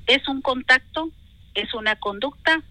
[0.07, 1.09] Es un contacto,
[1.53, 2.61] es una conducta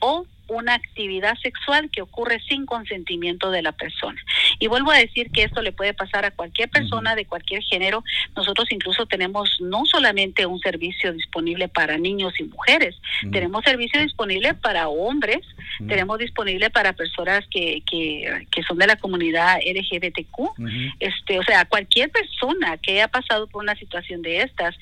[0.00, 4.20] o una actividad sexual que ocurre sin consentimiento de la persona.
[4.58, 8.02] Y vuelvo a decir que esto le puede pasar a cualquier persona de cualquier género.
[8.36, 12.96] Nosotros incluso tenemos no solamente un servicio disponible para niños y mujeres,
[13.30, 15.40] tenemos servicio disponible para hombres,
[15.86, 20.60] tenemos disponible para personas que, que, que, son de la comunidad LGBTQ.
[20.98, 24.76] este, o sea, cualquier persona que haya pasado por una situación de estas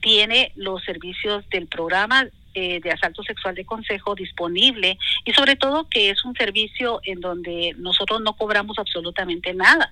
[0.00, 5.88] tiene los servicios del programa eh, de asalto sexual de consejo disponible y sobre todo
[5.88, 9.90] que es un servicio en donde nosotros no cobramos absolutamente nada.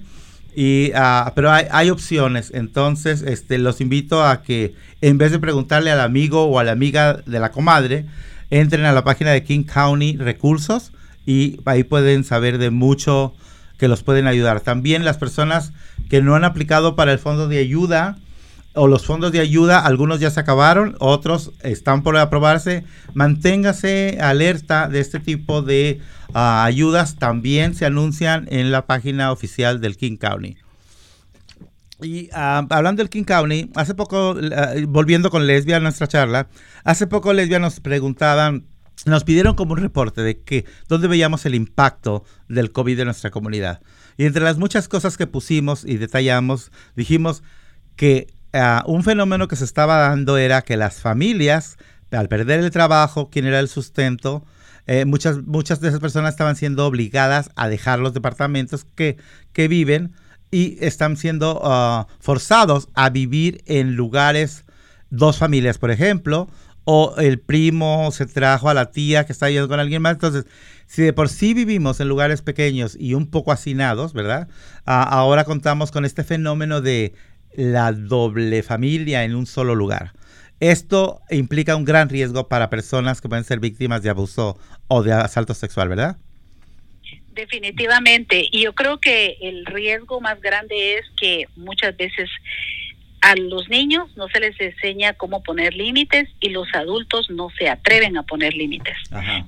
[0.55, 5.39] Y, uh, pero hay, hay, opciones, entonces este, los invito a que en vez de
[5.39, 8.05] preguntarle al amigo o a la amiga de la comadre,
[8.51, 10.91] entren a la página de King County Recursos
[11.25, 13.33] y ahí pueden saber de mucho
[13.77, 14.61] que los pueden ayudar.
[14.61, 15.73] También las personas
[16.09, 18.17] que no han aplicado para el fondo de ayuda,
[18.75, 22.83] o los fondos de ayuda, algunos ya se acabaron, otros están por aprobarse.
[23.13, 26.01] Manténgase alerta de este tipo de
[26.33, 27.17] ah, ayudas.
[27.17, 30.57] También se anuncian en la página oficial del King County.
[32.01, 34.35] Y ah, hablando del King County, hace poco,
[34.87, 36.47] volviendo con Lesbia a nuestra charla,
[36.83, 38.65] hace poco Lesbia nos preguntaban,
[39.05, 43.29] nos pidieron como un reporte de que dónde veíamos el impacto del COVID en nuestra
[43.29, 43.81] comunidad.
[44.17, 47.43] Y entre las muchas cosas que pusimos y detallamos, dijimos
[47.95, 51.77] que Ah, un fenómeno que se estaba dando era que las familias,
[52.11, 54.45] al perder el trabajo, quien era el sustento,
[54.85, 59.17] eh, muchas, muchas de esas personas estaban siendo obligadas a dejar los departamentos que,
[59.53, 60.13] que viven
[60.51, 64.65] y están siendo ah, forzados a vivir en lugares,
[65.09, 66.47] dos familias, por ejemplo,
[66.85, 70.13] o el primo se trajo a la tía que está viviendo con alguien más.
[70.13, 70.45] Entonces,
[70.85, 74.47] si de por sí vivimos en lugares pequeños y un poco hacinados, ¿verdad?
[74.85, 77.15] Ah, ahora contamos con este fenómeno de
[77.55, 80.13] la doble familia en un solo lugar.
[80.59, 85.11] Esto implica un gran riesgo para personas que pueden ser víctimas de abuso o de
[85.11, 86.17] asalto sexual, ¿verdad?
[87.33, 88.47] Definitivamente.
[88.51, 92.29] Y yo creo que el riesgo más grande es que muchas veces
[93.23, 97.69] a los niños no se les enseña cómo poner límites y los adultos no se
[97.69, 98.97] atreven a poner límites.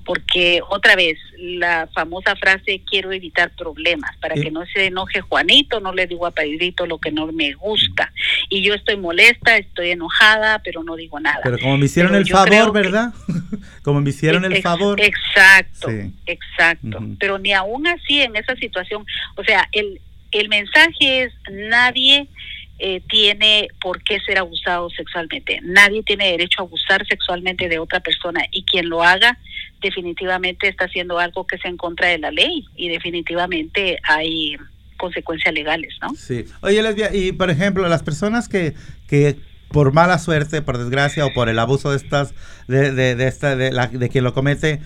[0.05, 5.82] Porque otra vez, la famosa frase quiero evitar problemas, para que no se enoje Juanito,
[5.82, 8.13] no le digo a Pedrito lo que no me gusta.
[8.47, 11.41] Y yo estoy molesta, estoy enojada, pero no digo nada.
[11.43, 13.13] Pero como me hicieron el favor, ¿verdad?
[13.84, 15.01] como me hicieron el favor.
[15.01, 15.89] Exacto,
[16.26, 16.99] exacto.
[17.19, 19.05] Pero ni aún así en esa situación,
[19.36, 19.99] o sea, el,
[20.32, 22.30] el mensaje es nadie
[22.78, 25.59] eh, tiene por qué ser abusado sexualmente.
[25.63, 29.38] Nadie tiene derecho a abusar sexualmente de otra persona y quien lo haga
[29.82, 34.57] definitivamente está haciendo algo que se en contra de la ley y definitivamente hay
[34.97, 36.09] consecuencias legales, ¿no?
[36.15, 36.45] Sí.
[36.61, 38.73] Oye, Lesbia, y por ejemplo, las personas que,
[39.07, 39.38] que
[39.69, 42.34] por mala suerte, por desgracia o por el abuso de estas,
[42.67, 44.82] de, de, de esta, de, la, de quien lo comete,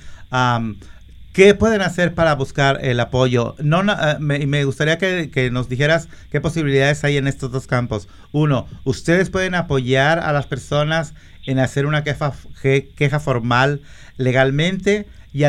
[1.34, 3.56] ¿Qué pueden hacer para buscar el apoyo?
[3.60, 8.08] No, eh, me, gustaría que, nos dijeras qué posibilidades hay en estos dos campos.
[8.32, 11.14] Uno, ustedes pueden apoyar a las personas
[11.46, 13.82] en hacer una queja, formal
[14.18, 15.44] legalmente y,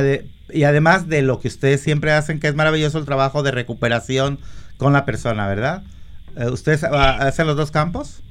[0.53, 4.39] y además de lo que ustedes siempre hacen, que es maravilloso el trabajo de recuperación
[4.77, 5.83] con la persona, ¿verdad?
[6.37, 8.23] Eh, ¿Ustedes ah, hacen los dos campos?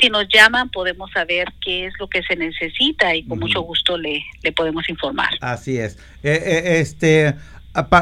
[0.00, 3.96] si nos llaman podemos saber qué es lo que se necesita y con mucho gusto
[3.96, 5.30] le, le podemos informar.
[5.40, 5.96] Así es.
[6.24, 7.36] Eh, eh, este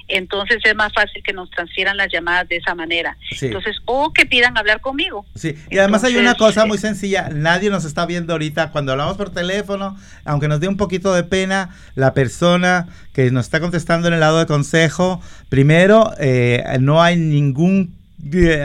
[0.09, 3.15] entonces es más fácil que nos transfieran las llamadas de esa manera.
[3.39, 5.25] Entonces, o que pidan hablar conmigo.
[5.33, 9.15] Sí, y además hay una cosa muy sencilla, nadie nos está viendo ahorita, cuando hablamos
[9.15, 14.09] por teléfono, aunque nos dé un poquito de pena, la persona que nos está contestando
[14.09, 18.00] en el lado de consejo, primero, eh, no hay ningún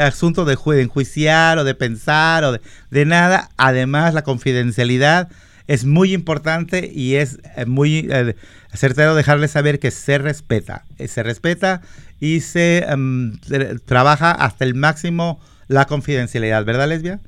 [0.01, 2.59] asunto de, enjuiciar o de pensar o
[2.91, 3.51] de, nada.
[3.57, 5.29] Además, la confidencialidad
[5.67, 8.37] es muy importante y es eh, muy eh,
[8.73, 10.85] certero dejarle saber que se respeta.
[10.99, 11.83] Eh, se respeta
[12.21, 13.39] y se em,
[13.85, 17.21] trabaja hasta el máximo la confidencialidad, ¿verdad, Lesbia?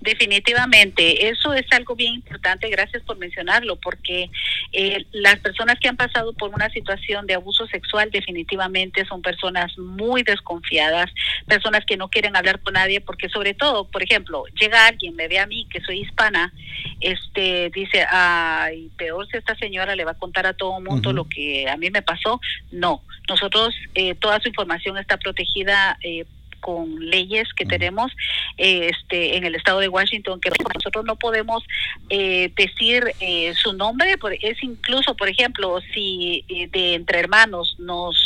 [0.00, 4.30] Definitivamente, eso es algo bien importante, gracias por mencionarlo, porque
[4.72, 9.76] eh, las personas que han pasado por una situación de abuso sexual definitivamente son personas
[9.76, 11.10] muy desconfiadas,
[11.48, 15.26] personas que no quieren hablar con nadie, porque sobre todo, por ejemplo, llega alguien, me
[15.26, 16.52] ve a mí que soy hispana,
[17.00, 21.12] este dice, ay, peor si esta señora le va a contar a todo el mundo
[21.12, 22.40] lo que a mí me pasó.
[22.70, 26.24] No, nosotros, eh, toda su información está protegida eh,
[26.60, 28.12] con leyes que tenemos
[28.56, 31.64] eh, este en el estado de Washington que nosotros no podemos
[32.10, 38.16] eh, decir eh, su nombre es incluso por ejemplo si de entre hermanos nos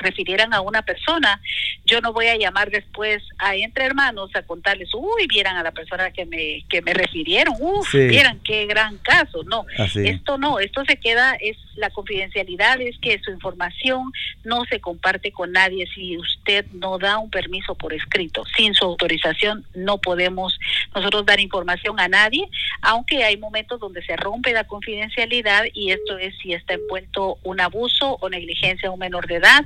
[0.00, 1.40] refirieran a una persona
[1.84, 5.72] yo no voy a llamar después a entre hermanos a contarles uy vieran a la
[5.72, 10.84] persona que me que me refirieron uff vieran qué gran caso no esto no esto
[10.84, 14.12] se queda es la confidencialidad es que su información
[14.44, 15.86] no se comparte con nadie.
[15.94, 18.44] Si usted no da un permiso por escrito.
[18.56, 20.58] Sin su autorización no podemos
[20.94, 22.48] nosotros dar información a nadie,
[22.82, 27.60] aunque hay momentos donde se rompe la confidencialidad y esto es si está envuelto un
[27.60, 29.64] abuso o negligencia a un menor de edad,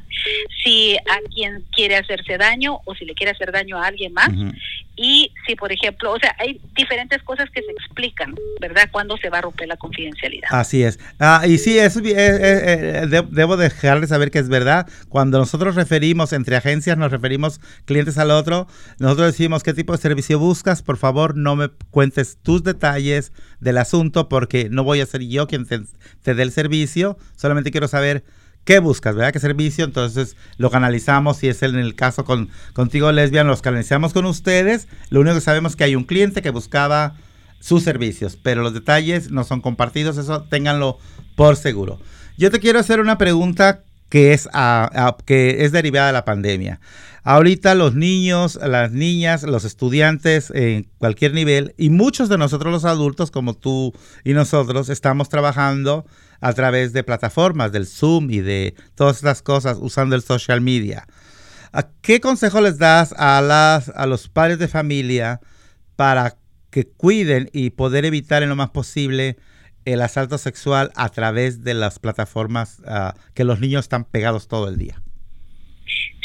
[0.62, 4.30] si alguien quiere hacerse daño o si le quiere hacer daño a alguien más
[4.94, 8.88] y si, por ejemplo, o sea, hay diferentes cosas que se explican, ¿verdad?
[8.92, 10.48] Cuando se va a romper la confidencialidad.
[10.50, 10.98] Así es.
[11.18, 14.86] Ah, y sí, eso, eh, eh, eh debo dejarles saber que es verdad.
[15.08, 18.66] Cuando nosotros referimos entre agencias, nos referimos clientes al otro,
[18.98, 20.82] nosotros decimos qué tipo de servicio buscas.
[20.82, 25.46] Por favor, no me cuentes tus detalles del asunto porque no voy a ser yo
[25.46, 27.16] quien te dé el servicio.
[27.36, 28.24] Solamente quiero saber
[28.64, 29.32] ¿Qué buscas, verdad?
[29.32, 29.84] ¿Qué servicio?
[29.84, 34.86] Entonces lo canalizamos y es en el caso con contigo lesbian, los canalizamos con ustedes.
[35.10, 37.16] Lo único que sabemos es que hay un cliente que buscaba
[37.58, 40.98] sus servicios, pero los detalles no son compartidos, eso ténganlo
[41.34, 42.00] por seguro.
[42.36, 44.48] Yo te quiero hacer una pregunta que es,
[45.24, 46.80] que es derivada de la pandemia.
[47.24, 52.84] Ahorita los niños, las niñas, los estudiantes en cualquier nivel y muchos de nosotros los
[52.84, 53.92] adultos como tú
[54.24, 56.04] y nosotros estamos trabajando
[56.42, 61.06] a través de plataformas, del Zoom y de todas estas cosas usando el social media.
[62.02, 65.40] ¿Qué consejo les das a, las, a los padres de familia
[65.96, 66.36] para
[66.70, 69.36] que cuiden y poder evitar en lo más posible
[69.84, 74.68] el asalto sexual a través de las plataformas ah, que los niños están pegados todo
[74.68, 75.00] el día?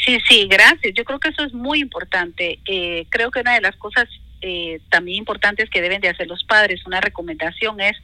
[0.04, 0.94] Sí, sí, gracias.
[0.96, 2.60] Yo creo que eso es muy importante.
[2.66, 4.08] Eh, creo que una de las cosas
[4.42, 7.96] eh, también importantes que deben de hacer los padres, una recomendación es,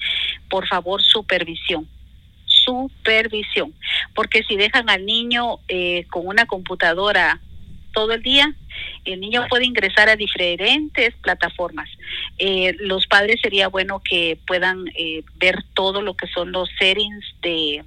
[0.49, 1.87] por favor, supervisión
[2.63, 3.73] supervisión,
[4.15, 7.39] porque si dejan al niño eh, con una computadora
[7.93, 8.53] todo el día,
[9.05, 11.89] el niño puede ingresar a diferentes plataformas.
[12.39, 17.23] Eh, los padres sería bueno que puedan eh, ver todo lo que son los settings
[17.41, 17.83] de,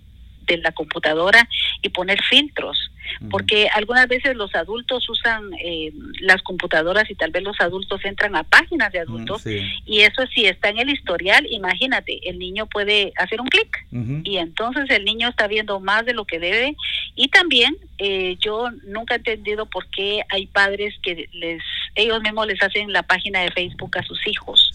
[0.47, 1.49] de la computadora
[1.83, 2.79] y poner filtros
[3.31, 8.37] porque algunas veces los adultos usan eh, las computadoras y tal vez los adultos entran
[8.37, 13.13] a páginas de adultos y eso si está en el historial, imagínate, el niño puede
[13.17, 13.87] hacer un clic
[14.25, 16.77] y entonces el niño está viendo más de lo que debe.
[17.15, 21.63] Y también eh, yo nunca he entendido por qué hay padres que les
[21.95, 24.73] ellos mismos les hacen la página de Facebook a sus hijos.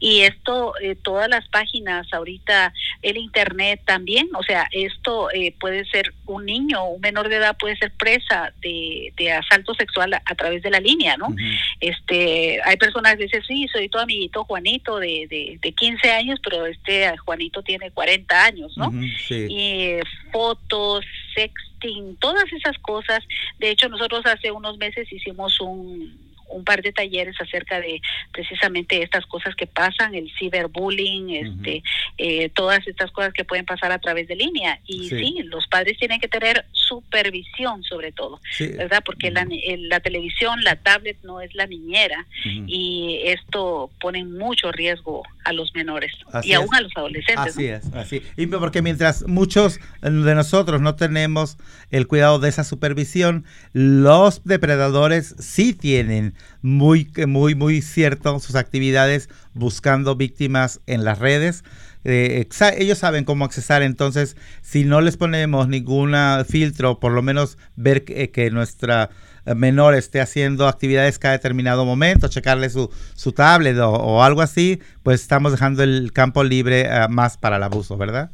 [0.00, 2.72] Y esto eh, todas las páginas ahorita
[3.02, 5.28] el internet también o sea esto
[5.60, 10.34] puede ser un niño un menor de edad puede ser presa de, asalto sexual a,
[10.34, 11.34] través de la línea, ¿no?
[11.80, 16.66] Este, hay personas que dicen, sí, soy tu amiguito Juanito de, de, 15 años, pero
[16.66, 18.92] este Juanito tiene 40 años, ¿no?
[19.30, 19.98] Y
[20.30, 21.04] fotos,
[21.34, 23.20] sexting, todas esas cosas.
[23.58, 28.00] De hecho, nosotros hace unos meses hicimos un un par de talleres acerca de
[28.32, 31.82] precisamente estas cosas que pasan, el ciberbullying, este,
[32.18, 34.80] eh, todas estas cosas que pueden pasar a través de línea.
[34.86, 39.02] Y sí, los padres tienen que tener supervisión sobre todo, ¿verdad?
[39.04, 39.46] Porque la,
[39.78, 45.74] la, televisión, la tablet no es la niñera y esto pone mucho riesgo a los
[45.74, 47.54] menores y aún a los adolescentes.
[47.54, 48.22] Así es, así.
[48.36, 51.58] Y porque mientras muchos de nosotros no tenemos
[51.90, 59.28] el cuidado de esa supervisión, los depredadores sí tienen muy, muy, muy cierto sus actividades
[59.54, 61.64] buscando víctimas en las redes.
[62.04, 66.14] Eh, ellos saben cómo accesar, entonces si no les ponemos ningún
[66.46, 69.10] filtro, por lo menos ver que, nuestra
[69.56, 75.22] menor esté haciendo actividades cada determinado momento, checarle su, su tablet o, algo así, pues
[75.22, 78.30] estamos dejando el campo libre eh, más para el abuso, ¿verdad?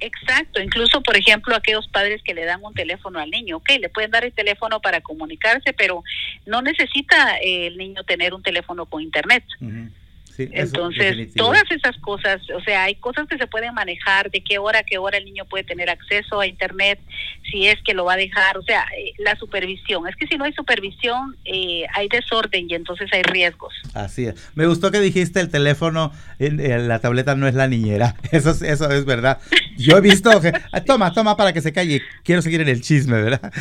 [0.00, 3.88] Exacto, incluso por ejemplo aquellos padres que le dan un teléfono al niño, ok, le
[3.88, 6.02] pueden dar el teléfono para comunicarse, pero
[6.46, 9.44] no necesita eh, el niño tener un teléfono con internet.
[10.38, 14.82] Entonces, todas esas cosas, o sea, hay cosas que se pueden manejar, de qué hora,
[14.82, 16.98] qué hora el niño puede tener acceso a Internet,
[17.50, 20.06] si es que lo va a dejar, o sea, eh, la supervisión.
[20.08, 23.74] Es que si no hay supervisión, eh, hay desorden y entonces hay riesgos.
[23.94, 24.50] Así es.
[24.54, 28.14] Me gustó que dijiste el teléfono, la tableta no es la niñera.
[28.32, 29.38] Eso, eso es verdad.
[29.80, 30.30] Yo he visto
[30.86, 32.02] toma, toma para que se calle.
[32.22, 33.52] Quiero seguir en el chisme, ¿verdad?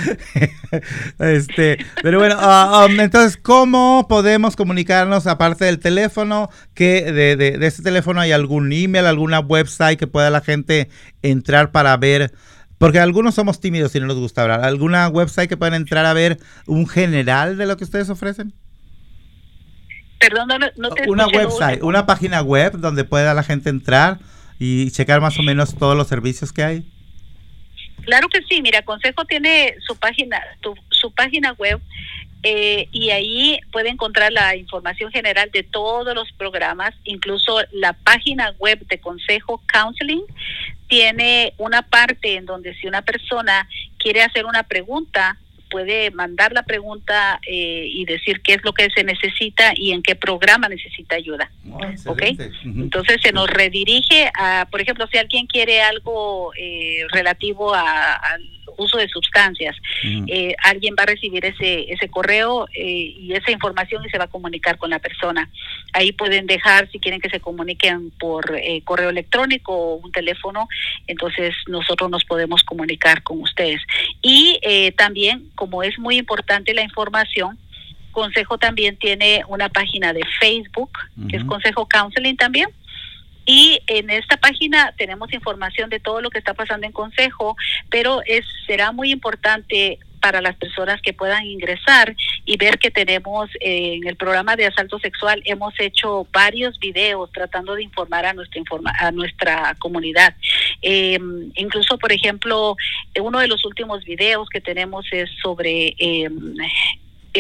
[1.20, 6.50] este, pero bueno, um, entonces, ¿cómo podemos comunicarnos aparte del teléfono?
[6.74, 10.90] que de, de, ese teléfono hay algún email, alguna website que pueda la gente
[11.22, 12.34] entrar para ver?
[12.78, 14.64] Porque algunos somos tímidos y no nos gusta hablar.
[14.64, 18.54] ¿Alguna website que puedan entrar a ver un general de lo que ustedes ofrecen?
[20.20, 24.20] Perdón, no, te Una website, una página web donde pueda la gente entrar
[24.60, 26.84] y checar más o menos todos los servicios que hay.
[28.04, 30.42] Claro que sí, mira, Consejo tiene su página,
[30.90, 31.80] su página web
[32.44, 38.54] eh, y ahí puede encontrar la información general de todos los programas, incluso la página
[38.60, 40.24] web de Consejo Counseling
[40.88, 45.38] tiene una parte en donde si una persona quiere hacer una pregunta,
[45.70, 50.02] puede mandar la pregunta eh, y decir qué es lo que se necesita y en
[50.02, 51.52] qué programa necesita ayuda.
[51.72, 51.80] Oh,
[52.64, 58.98] Entonces se nos redirige a, por ejemplo, si alguien quiere algo eh, relativo al uso
[58.98, 64.18] de sustancias, eh, alguien va a recibir ese, ese correo y esa información y se
[64.18, 65.50] va a comunicar con la persona.
[65.94, 70.68] Ahí pueden dejar, si quieren que se comuniquen por correo electrónico o un teléfono,
[71.08, 73.82] entonces nosotros nos podemos comunicar con ustedes.
[74.22, 74.60] Y
[74.96, 77.58] también como es muy importante la información,
[78.12, 80.92] Consejo también tiene una página de Facebook,
[81.30, 82.70] que es Consejo Counseling también.
[83.52, 87.58] Y en esta página tenemos información de todo lo que está pasando en Consejo,
[87.90, 93.50] pero es será muy importante para las personas que puedan ingresar y ver que tenemos
[93.60, 98.34] eh, en el programa de asalto sexual hemos hecho varios videos tratando de informar a
[98.34, 100.36] nuestra informa a nuestra comunidad.
[100.84, 102.76] Em, incluso por ejemplo
[103.20, 106.54] uno de los últimos videos que tenemos es sobre em,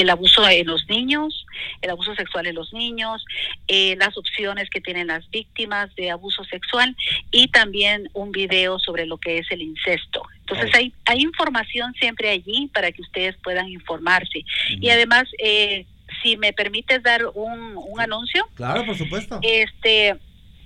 [0.02, 1.46] el abuso en los niños,
[1.82, 3.24] el abuso sexual en los niños,
[3.68, 6.96] eh, las opciones que tienen las víctimas de abuso sexual
[7.32, 10.24] y también un video sobre lo que es el incesto.
[10.40, 14.44] Entonces hay, hay información siempre allí para que ustedes puedan informarse.
[14.70, 15.86] Y además, eh,
[16.24, 18.48] si me permites dar un, un anuncio.
[18.56, 19.40] Claro, por supuesto.
[19.42, 20.16] Este,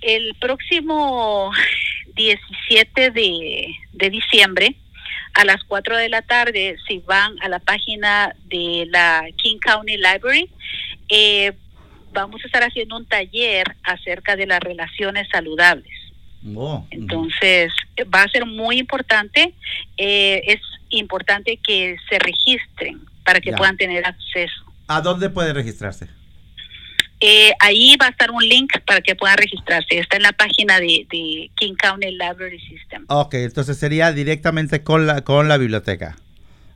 [0.00, 1.50] el próximo
[2.14, 4.76] 17 de, de diciembre,
[5.34, 9.96] a las 4 de la tarde, si van a la página de la King County
[9.96, 10.48] Library,
[11.08, 11.52] eh,
[12.12, 15.92] vamos a estar haciendo un taller acerca de las relaciones saludables.
[16.54, 17.72] Oh, Entonces,
[18.14, 19.54] va a ser muy importante.
[19.96, 20.60] Eh, es
[20.90, 24.64] importante que se registren para que puedan tener acceso.
[24.86, 26.08] ¿A dónde puede registrarse?
[27.26, 29.98] Eh, ahí va a estar un link para que puedan registrarse.
[29.98, 33.06] Está en la página de, King County Library System.
[33.08, 36.16] Ok, entonces sería directamente con la, con la biblioteca.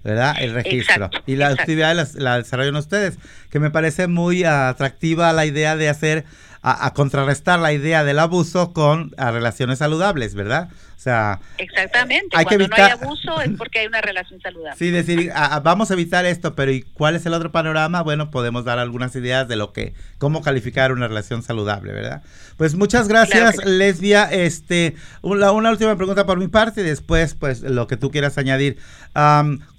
[0.02, 0.36] ¿verdad?
[0.40, 1.10] El registro.
[1.26, 3.18] y la actividad la, la, desarrollan ustedes,
[3.50, 6.24] que me parece muy atractiva la idea de hacer
[6.72, 10.68] a, contrarrestar la idea del abuso con relaciones saludables, ¿verdad?
[10.96, 12.36] O sea, exactamente.
[12.36, 14.76] Hay Cuando no hay abuso es porque hay una relación saludable.
[14.76, 18.02] Sí, decir, vamos a evitar esto, pero ¿y cuál es el otro panorama?
[18.02, 22.22] Bueno, podemos dar algunas ideas de lo que, cómo calificar una relación saludable, ¿verdad?
[22.56, 24.24] Pues muchas gracias, Lesbia.
[24.24, 28.36] Este, una, una, última pregunta por mi parte y después, pues, lo que tú quieras
[28.36, 28.78] añadir.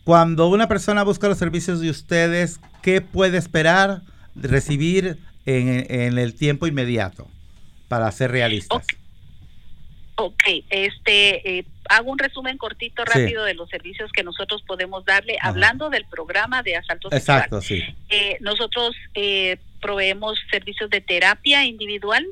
[0.05, 4.03] cuando una persona busca los servicios de ustedes, ¿qué puede esperar
[4.35, 5.17] recibir
[5.57, 7.27] en, el tiempo inmediato,
[7.87, 8.85] para ser realistas.
[10.15, 15.37] Ok, este, eh, hago un resumen cortito, rápido de los servicios que nosotros podemos darle,
[15.41, 17.37] hablando del programa de asalto sexual.
[17.37, 17.83] Exacto, sí.
[18.09, 22.25] Eh, nosotros eh, proveemos servicios de terapia individual,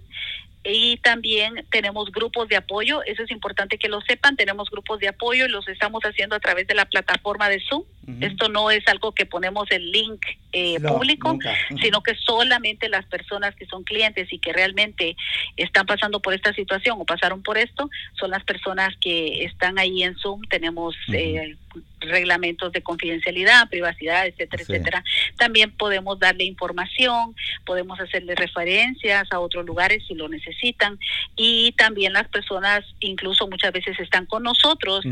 [0.70, 5.08] y también tenemos grupos de apoyo, eso es importante que lo sepan, tenemos grupos de
[5.08, 7.84] apoyo y los estamos haciendo a través de la plataforma de Zoom.
[8.22, 10.22] Esto no es algo que ponemos el link
[10.54, 11.38] eh, público,
[11.82, 15.18] sino que solamente las personas que son clientes y que realmente
[15.58, 20.04] están pasando por esta situación o pasaron por esto, son las personas que están ahí
[20.04, 20.42] en Zoom.
[20.50, 21.58] Tenemos eh,
[22.00, 25.04] reglamentos de confidencialidad, privacidad, etcétera, etcétera.
[25.38, 31.00] También podemos darle información, podemos hacerle referencias a otros lugares si lo necesitan.
[31.36, 35.06] Y también las personas incluso muchas veces están con nosotros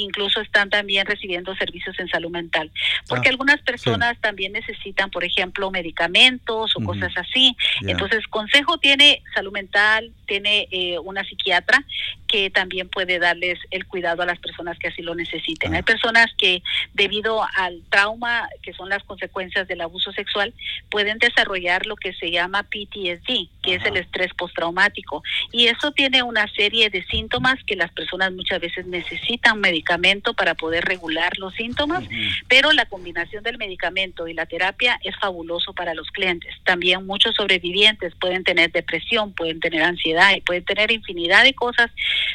[0.00, 2.70] incluso están también recibiendo servicios en salud mental,
[3.08, 7.56] porque ah, algunas personas también necesitan, por ejemplo, medicamentos o cosas así.
[7.82, 11.84] Entonces, Consejo tiene salud mental, tiene eh, una psiquiatra
[12.26, 15.74] que también puede darles el cuidado a las personas que así lo necesiten.
[15.74, 15.84] Hay ah.
[15.84, 16.62] personas que
[16.94, 20.52] debido al trauma, que son las consecuencias del abuso sexual,
[20.90, 25.22] pueden desarrollar lo que se llama PTSD, que es el estrés postraumático.
[25.52, 30.54] Y eso tiene una serie de síntomas que las personas muchas veces necesitan medicamento para
[30.54, 32.02] poder regular los síntomas,
[32.48, 36.52] pero la combinación del medicamento y la terapia es fabuloso para los clientes.
[36.64, 41.90] También muchos sobrevivientes pueden tener depresión, pueden tener ansiedad y pueden tener infinidad de cosas,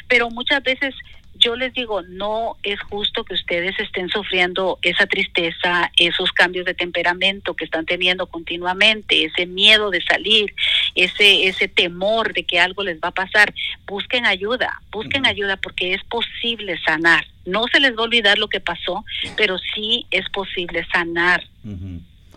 [0.08, 0.94] pero muchas veces
[1.34, 6.74] yo les digo, no es justo que ustedes estén sufriendo esa tristeza, esos cambios de
[6.74, 10.54] temperamento que están teniendo continuamente, ese miedo de salir,
[10.94, 13.52] ese, ese temor de que algo les va a pasar.
[13.86, 17.24] Busquen ayuda, busquen ayuda porque es posible sanar.
[17.44, 19.04] No se les va a olvidar lo que pasó,
[19.36, 21.42] pero sí es posible sanar.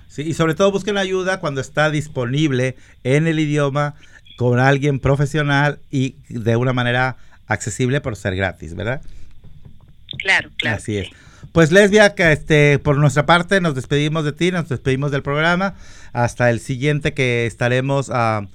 [0.07, 3.95] Sí, y sobre todo busquen ayuda cuando está disponible en el idioma
[4.35, 7.17] con alguien profesional y de una manera
[7.47, 9.01] accesible por ser gratis, ¿verdad?
[10.17, 10.77] Claro, claro.
[10.77, 11.09] Así es.
[11.51, 15.75] Pues Lesbia, que este, por nuestra parte nos despedimos de ti, nos despedimos del programa.
[16.11, 18.47] Hasta el siguiente que estaremos, uh,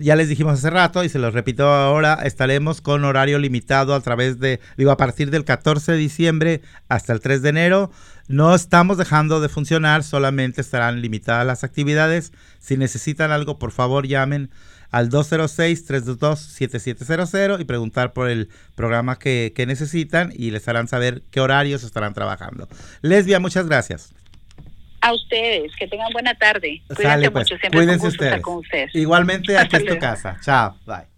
[0.00, 4.00] ya les dijimos hace rato y se los repito ahora, estaremos con horario limitado a
[4.00, 7.90] través de, digo, a partir del 14 de diciembre hasta el 3 de enero.
[8.28, 12.32] No estamos dejando de funcionar, solamente estarán limitadas las actividades.
[12.58, 14.50] Si necesitan algo, por favor llamen
[14.94, 21.82] al 206-322-7700 y preguntar por el programa que, necesitan y les harán saber qué horarios
[21.82, 22.68] estarán trabajando.
[23.02, 24.14] Lesbia, muchas gracias.
[25.00, 26.80] A ustedes, que tengan buena tarde.
[26.94, 27.50] Cuídense pues.
[27.50, 28.40] mucho, siempre Cuídense ustedes.
[28.94, 30.38] Igualmente, aquí es tu casa.
[30.40, 31.13] Chao, bye.